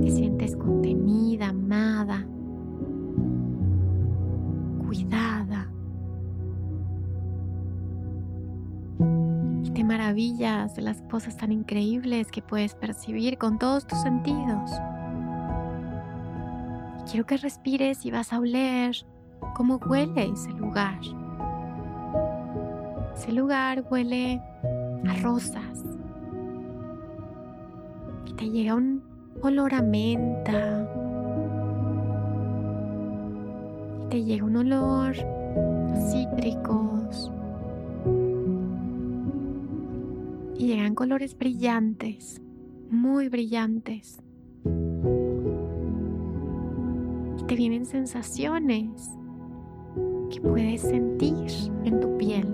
Te 0.00 0.10
sientes 0.10 0.56
contenida, 0.56 1.48
amada, 1.48 2.26
cuidada. 4.84 5.68
te 9.74 9.84
maravillas 9.84 10.76
de 10.76 10.82
las 10.82 11.00
cosas 11.02 11.36
tan 11.38 11.50
increíbles 11.50 12.30
que 12.30 12.42
puedes 12.42 12.74
percibir 12.74 13.38
con 13.38 13.58
todos 13.58 13.86
tus 13.86 13.98
sentidos. 14.00 14.70
quiero 17.10 17.26
que 17.26 17.36
respires 17.36 18.06
y 18.06 18.10
vas 18.10 18.32
a 18.32 18.38
oler 18.38 18.94
cómo 19.54 19.76
huele 19.76 20.30
ese 20.32 20.50
lugar. 20.52 20.98
Ese 23.14 23.32
lugar 23.32 23.84
huele 23.90 24.40
a 25.08 25.14
rosas. 25.22 25.84
Y 28.26 28.32
te 28.34 28.50
llega 28.50 28.74
un 28.74 29.02
olor 29.42 29.74
a 29.74 29.82
menta. 29.82 30.88
Y 34.04 34.08
te 34.08 34.24
llega 34.24 34.44
un 34.44 34.56
olor 34.56 35.14
a 35.16 35.96
cítricos. 36.10 37.32
y 40.62 40.68
llegan 40.68 40.94
colores 40.94 41.36
brillantes, 41.36 42.40
muy 42.88 43.28
brillantes. 43.28 44.22
Y 47.36 47.44
te 47.48 47.56
vienen 47.56 47.84
sensaciones 47.84 49.10
que 50.32 50.40
puedes 50.40 50.80
sentir 50.80 51.46
en 51.84 52.00
tu 52.00 52.16
piel, 52.16 52.46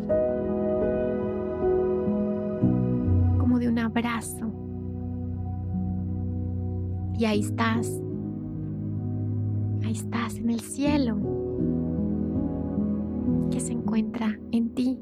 como 3.38 3.59
de 3.59 3.69
un 3.69 3.79
abrazo. 3.79 4.51
Y 7.17 7.25
ahí 7.25 7.41
estás, 7.41 8.01
ahí 9.85 9.93
estás 9.93 10.37
en 10.38 10.51
el 10.51 10.61
cielo 10.61 11.17
que 13.51 13.61
se 13.61 13.73
encuentra 13.73 14.38
en 14.51 14.71
ti. 14.71 14.99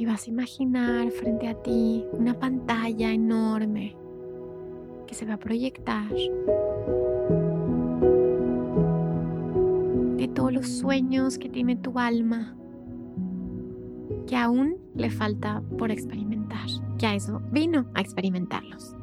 y 0.00 0.06
vas 0.06 0.28
a 0.28 0.30
imaginar 0.30 1.10
frente 1.10 1.48
a 1.48 1.54
ti 1.54 2.04
una 2.12 2.32
pantalla 2.38 3.12
enorme 3.12 3.96
que 5.08 5.14
se 5.16 5.26
va 5.26 5.34
a 5.34 5.38
proyectar 5.38 6.06
todos 10.38 10.52
los 10.52 10.68
sueños 10.68 11.36
que 11.36 11.48
tiene 11.48 11.74
tu 11.74 11.98
alma 11.98 12.54
que 14.28 14.36
aún 14.36 14.76
le 14.94 15.10
falta 15.10 15.64
por 15.76 15.90
experimentar, 15.90 16.68
que 16.96 17.06
a 17.08 17.16
eso 17.16 17.42
vino 17.50 17.86
a 17.94 18.00
experimentarlos. 18.00 18.94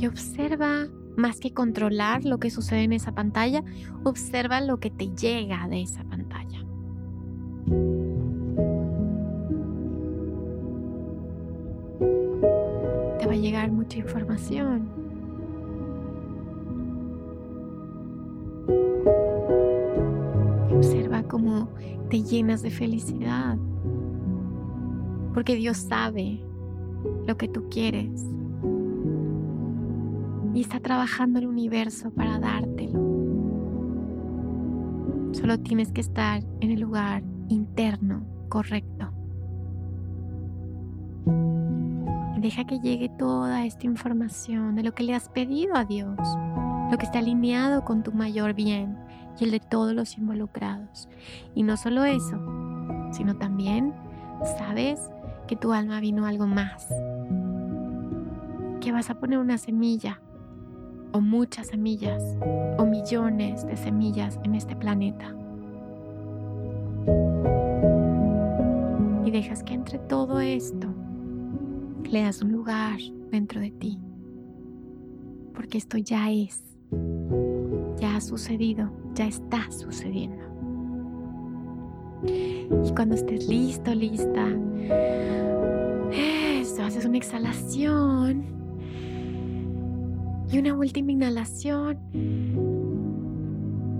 Y 0.00 0.08
observa, 0.08 0.88
más 1.16 1.38
que 1.38 1.54
controlar 1.54 2.24
lo 2.24 2.38
que 2.38 2.50
sucede 2.50 2.82
en 2.82 2.92
esa 2.92 3.12
pantalla, 3.12 3.62
observa 4.02 4.60
lo 4.60 4.80
que 4.80 4.90
te 4.90 5.14
llega 5.14 5.68
de 5.68 5.82
esa 5.82 6.02
pantalla. 6.02 6.64
va 13.26 13.32
a 13.32 13.36
llegar 13.36 13.70
mucha 13.70 13.98
información. 13.98 15.05
Cómo 21.36 21.68
te 22.08 22.22
llenas 22.22 22.62
de 22.62 22.70
felicidad. 22.70 23.58
Porque 25.34 25.54
Dios 25.54 25.76
sabe 25.76 26.42
lo 27.26 27.36
que 27.36 27.46
tú 27.46 27.68
quieres. 27.68 28.24
Y 30.54 30.62
está 30.62 30.80
trabajando 30.80 31.38
el 31.38 31.46
universo 31.46 32.10
para 32.10 32.38
dártelo. 32.38 33.00
Solo 35.32 35.60
tienes 35.60 35.92
que 35.92 36.00
estar 36.00 36.42
en 36.60 36.70
el 36.70 36.80
lugar 36.80 37.22
interno 37.50 38.24
correcto. 38.48 39.12
Deja 42.40 42.64
que 42.64 42.78
llegue 42.78 43.10
toda 43.10 43.66
esta 43.66 43.84
información 43.84 44.74
de 44.74 44.84
lo 44.84 44.94
que 44.94 45.04
le 45.04 45.14
has 45.14 45.28
pedido 45.28 45.76
a 45.76 45.84
Dios, 45.84 46.16
lo 46.90 46.96
que 46.96 47.04
está 47.04 47.18
alineado 47.18 47.84
con 47.84 48.02
tu 48.02 48.12
mayor 48.12 48.54
bien 48.54 49.05
y 49.38 49.44
el 49.44 49.50
de 49.50 49.60
todos 49.60 49.94
los 49.94 50.16
involucrados. 50.18 51.08
Y 51.54 51.62
no 51.62 51.76
solo 51.76 52.04
eso, 52.04 52.38
sino 53.12 53.36
también 53.36 53.94
sabes 54.58 55.10
que 55.46 55.56
tu 55.56 55.72
alma 55.72 56.00
vino 56.00 56.26
algo 56.26 56.46
más, 56.46 56.88
que 58.80 58.92
vas 58.92 59.10
a 59.10 59.18
poner 59.18 59.38
una 59.38 59.58
semilla 59.58 60.20
o 61.12 61.20
muchas 61.20 61.68
semillas 61.68 62.22
o 62.78 62.84
millones 62.84 63.66
de 63.66 63.76
semillas 63.76 64.38
en 64.44 64.54
este 64.54 64.76
planeta. 64.76 65.34
Y 69.24 69.30
dejas 69.30 69.62
que 69.62 69.74
entre 69.74 69.98
todo 69.98 70.40
esto 70.40 70.88
le 72.04 72.22
das 72.22 72.42
un 72.42 72.52
lugar 72.52 72.98
dentro 73.30 73.60
de 73.60 73.70
ti, 73.70 73.98
porque 75.54 75.78
esto 75.78 75.96
ya 75.98 76.30
es, 76.30 76.62
ya 78.00 78.16
ha 78.16 78.20
sucedido, 78.20 78.90
ya 79.14 79.26
está 79.26 79.70
sucediendo. 79.70 80.44
Y 82.24 82.90
cuando 82.94 83.14
estés 83.14 83.48
listo, 83.48 83.94
lista, 83.94 84.48
eso, 86.12 86.82
haces 86.82 87.04
una 87.04 87.18
exhalación 87.18 88.44
y 90.50 90.58
una 90.58 90.74
última 90.74 91.12
inhalación 91.12 91.98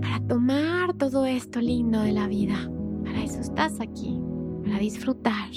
para 0.01 0.21
tomar 0.27 0.95
todo 0.95 1.27
esto 1.27 1.61
lindo 1.61 2.01
de 2.01 2.13
la 2.13 2.27
vida. 2.27 2.71
Para 3.05 3.23
eso 3.23 3.41
estás 3.41 3.81
aquí, 3.81 4.21
para 4.65 4.79
disfrutar 4.79 5.51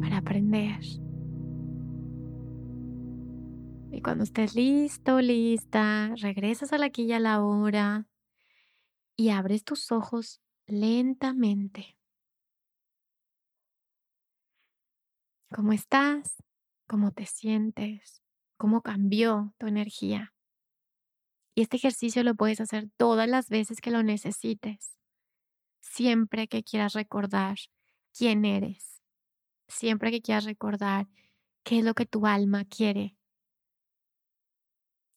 para 0.00 0.18
aprender. 0.18 0.78
Cuando 4.04 4.22
estés 4.22 4.54
listo, 4.54 5.20
lista, 5.20 6.14
regresas 6.20 6.72
a 6.72 6.78
la 6.78 6.90
y 6.94 7.12
a 7.12 7.18
la 7.18 7.42
hora 7.42 8.06
y 9.16 9.30
abres 9.30 9.64
tus 9.64 9.90
ojos 9.90 10.40
lentamente. 10.66 11.96
cómo 15.54 15.72
estás, 15.72 16.42
cómo 16.88 17.12
te 17.12 17.26
sientes, 17.26 18.22
cómo 18.56 18.82
cambió 18.82 19.54
tu 19.56 19.68
energía. 19.68 20.34
Y 21.54 21.62
este 21.62 21.76
ejercicio 21.76 22.24
lo 22.24 22.34
puedes 22.34 22.60
hacer 22.60 22.90
todas 22.96 23.28
las 23.28 23.48
veces 23.48 23.80
que 23.80 23.92
lo 23.92 24.02
necesites, 24.02 24.98
siempre 25.80 26.48
que 26.48 26.64
quieras 26.64 26.94
recordar 26.94 27.56
quién 28.12 28.44
eres, 28.44 29.00
siempre 29.68 30.10
que 30.10 30.20
quieras 30.20 30.44
recordar 30.44 31.06
qué 31.62 31.78
es 31.78 31.84
lo 31.84 31.94
que 31.94 32.04
tu 32.04 32.26
alma 32.26 32.64
quiere. 32.64 33.16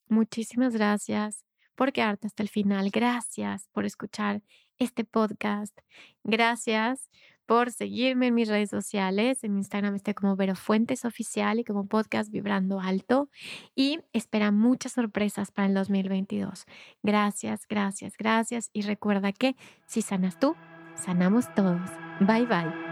Muchísimas 0.08 0.74
gracias 0.74 1.46
por 1.76 1.94
quedarte 1.94 2.28
hasta 2.28 2.44
el 2.44 2.50
final. 2.50 2.90
Gracias 2.90 3.70
por 3.72 3.86
escuchar 3.86 4.42
este 4.80 5.04
podcast. 5.04 5.78
Gracias 6.24 7.10
por 7.46 7.72
seguirme 7.72 8.28
en 8.28 8.36
mis 8.36 8.50
redes 8.50 8.70
sociales. 8.70 9.44
En 9.44 9.56
Instagram 9.58 9.96
estoy 9.96 10.14
como 10.14 10.36
Vero 10.36 10.56
Fuentes 10.56 11.06
Oficial 11.06 11.60
y 11.60 11.64
como 11.64 11.88
podcast 11.88 12.30
Vibrando 12.32 12.80
Alto. 12.80 13.30
Y 13.74 14.02
espera 14.14 14.52
muchas 14.52 14.92
sorpresas 14.92 15.52
para 15.52 15.68
el 15.68 15.74
2022. 15.74 16.66
Gracias, 17.02 17.66
gracias, 17.68 18.14
gracias. 18.18 18.70
Y 18.74 18.82
recuerda 18.82 19.32
que 19.32 19.56
si 19.88 20.02
sanas 20.02 20.38
tú, 20.40 20.56
sanamos 20.96 21.54
todos. 21.56 21.90
Bye 22.20 22.46
bye. 22.46 22.87